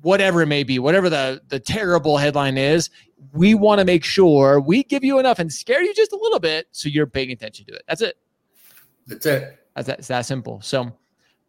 whatever 0.06 0.40
it 0.40 0.46
may 0.46 0.62
be, 0.62 0.78
whatever 0.78 1.10
the 1.10 1.42
the 1.48 1.58
terrible 1.58 2.16
headline 2.16 2.56
is 2.56 2.90
we 3.32 3.54
want 3.54 3.80
to 3.80 3.84
make 3.84 4.04
sure 4.04 4.60
we 4.60 4.84
give 4.84 5.02
you 5.02 5.18
enough 5.18 5.38
and 5.38 5.52
scare 5.52 5.82
you 5.82 5.92
just 5.94 6.12
a 6.12 6.16
little 6.16 6.38
bit 6.38 6.68
so 6.70 6.88
you're 6.88 7.06
paying 7.06 7.32
attention 7.32 7.66
to 7.66 7.74
it. 7.74 7.82
That's 7.88 8.02
it. 8.02 8.16
That's 9.06 9.26
it. 9.26 9.58
That's 9.74 9.86
that, 9.88 9.98
it's 9.98 10.08
that 10.08 10.22
simple. 10.22 10.60
So 10.60 10.92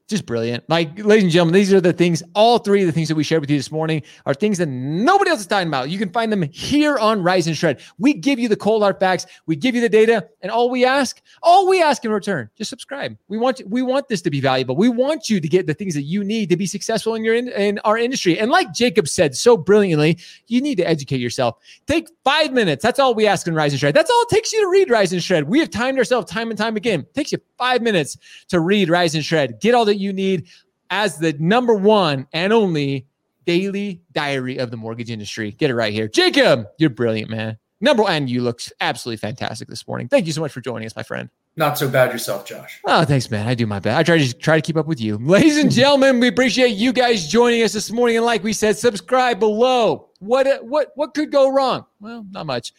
just 0.08 0.26
brilliant. 0.26 0.64
Like, 0.70 1.04
ladies 1.04 1.24
and 1.24 1.32
gentlemen, 1.32 1.54
these 1.54 1.74
are 1.74 1.82
the 1.82 1.92
things, 1.92 2.24
all 2.34 2.60
three 2.60 2.82
of 2.82 2.88
the 2.88 2.94
things 2.94 3.10
that 3.10 3.16
we 3.16 3.24
shared 3.24 3.42
with 3.42 3.50
you 3.50 3.58
this 3.58 3.72
morning 3.72 4.02
are 4.26 4.34
things 4.34 4.58
that 4.58 4.68
nobody 4.68 5.30
else 5.30 5.42
is 5.42 5.48
talking 5.48 5.68
about. 5.68 5.90
You 5.90 6.00
can 6.00 6.10
find 6.10 6.32
them 6.32 6.44
here 6.44 6.98
on 6.98 7.22
Rise 7.22 7.48
and 7.48 7.58
Shred. 7.58 7.82
We 7.98 8.14
give 8.14 8.40
you 8.40 8.48
the 8.48 8.56
cold 8.56 8.84
hard 8.84 9.00
facts, 9.00 9.26
we 9.46 9.58
give 9.58 9.76
you 9.76 9.82
the 9.82 9.90
data, 9.90 10.28
and 10.42 10.52
all 10.52 10.70
we 10.70 10.86
ask, 10.86 11.22
all 11.44 11.68
we 11.68 11.82
ask 11.82 12.06
in 12.06 12.12
return, 12.12 12.50
just 12.58 12.70
subscribe. 12.70 13.18
We 13.28 13.38
want 13.38 13.62
we 13.68 13.82
want 13.82 14.08
this 14.08 14.22
to 14.22 14.30
be 14.30 14.40
valuable. 14.40 14.78
We 14.78 14.90
want 14.90 15.30
you 15.30 15.42
to 15.42 15.48
get 15.48 15.68
the 15.68 15.74
things 15.74 15.94
that 15.96 16.04
you 16.04 16.24
need 16.24 16.50
to 16.50 16.58
be 16.58 16.66
successful 16.66 17.16
in 17.16 17.24
your 17.24 17.36
in, 17.36 17.50
in 17.50 17.80
our 17.80 17.98
industry. 17.98 18.40
And 18.40 18.50
like 18.50 18.74
Jacob 18.74 19.10
said 19.10 19.36
so 19.36 19.58
brilliantly, 19.58 20.18
you 20.48 20.62
need 20.62 20.76
to 20.76 20.88
educate 20.88 21.20
yourself. 21.20 21.58
Take 21.86 22.08
five 22.24 22.54
minutes. 22.54 22.82
That's 22.82 23.00
all 23.00 23.14
we 23.14 23.28
ask 23.28 23.46
in 23.48 23.56
Rise 23.56 23.74
and 23.74 23.80
Shred. 23.80 23.94
That's 23.94 24.10
all 24.10 24.22
it 24.22 24.30
takes 24.30 24.54
you 24.54 24.62
to 24.62 24.70
read 24.70 24.90
Rise 24.90 25.12
and 25.12 25.22
Shred. 25.22 25.50
We 25.50 25.60
have 25.60 25.70
timed 25.70 25.98
ourselves 25.98 26.32
time 26.32 26.50
and 26.50 26.58
time 26.58 26.78
again. 26.78 27.02
It 27.02 27.14
takes 27.14 27.34
you 27.34 27.40
five 27.58 27.82
minutes 27.82 28.18
to 28.48 28.62
read 28.62 28.90
Rise 28.90 29.16
and 29.16 29.26
Shred. 29.26 29.60
Get 29.60 29.76
all 29.76 29.84
the 29.84 29.97
you 29.98 30.14
need 30.14 30.48
as 30.90 31.18
the 31.18 31.34
number 31.34 31.74
one 31.74 32.28
and 32.34 32.54
only 32.54 33.08
daily 33.46 34.02
diary 34.12 34.58
of 34.58 34.72
the 34.72 34.78
mortgage 34.78 35.10
industry. 35.10 35.52
Get 35.52 35.70
it 35.70 35.76
right 35.76 35.94
here. 35.94 36.08
Jacob, 36.08 36.68
you're 36.78 36.90
brilliant, 36.90 37.30
man. 37.30 37.58
Number 37.80 38.04
one, 38.04 38.28
you 38.28 38.42
look 38.42 38.62
absolutely 38.82 39.18
fantastic 39.18 39.68
this 39.68 39.88
morning. 39.88 40.08
Thank 40.08 40.26
you 40.26 40.34
so 40.34 40.42
much 40.42 40.52
for 40.52 40.62
joining 40.62 40.86
us, 40.86 40.96
my 40.96 41.04
friend. 41.04 41.30
Not 41.56 41.78
so 41.78 41.90
bad 41.90 42.12
yourself, 42.12 42.46
Josh. 42.46 42.80
Oh, 42.86 43.04
thanks, 43.04 43.32
man. 43.32 43.48
I 43.48 43.56
do 43.56 43.66
my 43.66 43.80
best. 43.80 43.98
I 43.98 44.04
try 44.04 44.18
to 44.20 44.34
try 44.34 44.58
to 44.58 44.62
keep 44.62 44.78
up 44.78 44.86
with 44.86 45.02
you. 45.02 45.18
Ladies 45.18 45.58
and 45.58 45.72
gentlemen, 45.72 46.20
we 46.20 46.28
appreciate 46.28 46.70
you 46.70 46.94
guys 46.94 47.28
joining 47.28 47.64
us 47.64 47.74
this 47.74 47.92
morning. 47.92 48.18
And 48.18 48.26
like 48.26 48.44
we 48.44 48.54
said, 48.54 48.78
subscribe 48.78 49.40
below. 49.40 50.10
What 50.20 50.64
what 50.66 50.92
what 50.96 51.14
could 51.14 51.32
go 51.32 51.50
wrong? 51.50 51.86
Well, 52.00 52.26
not 52.32 52.46
much. 52.46 52.74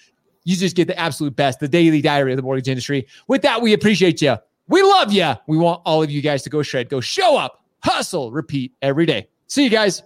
You 0.45 0.57
just 0.57 0.77
get 0.77 0.87
the 0.87 0.99
absolute 0.99 1.35
best, 1.37 1.61
the 1.61 1.69
daily 1.69 2.01
diary 2.01 2.33
of 2.33 2.37
the 2.37 2.43
mortgage 2.43 2.69
industry. 2.69 3.07
With 3.27 3.43
that, 3.43 3.63
we 3.63 3.73
appreciate 3.73 4.23
you. 4.23 4.37
We 4.69 4.83
love 4.83 5.13
you. 5.13 5.33
We 5.47 5.57
want 5.57 5.83
all 5.85 6.03
of 6.03 6.11
you 6.11 6.21
guys 6.23 6.43
to 6.43 6.51
go 6.51 6.63
shred, 6.63 6.89
go 6.89 7.01
show 7.01 7.37
up, 7.37 7.65
hustle, 7.83 8.31
repeat 8.31 8.73
every 8.83 9.07
day. 9.07 9.29
See 9.47 9.65
you 9.65 9.71
guys. 9.71 10.03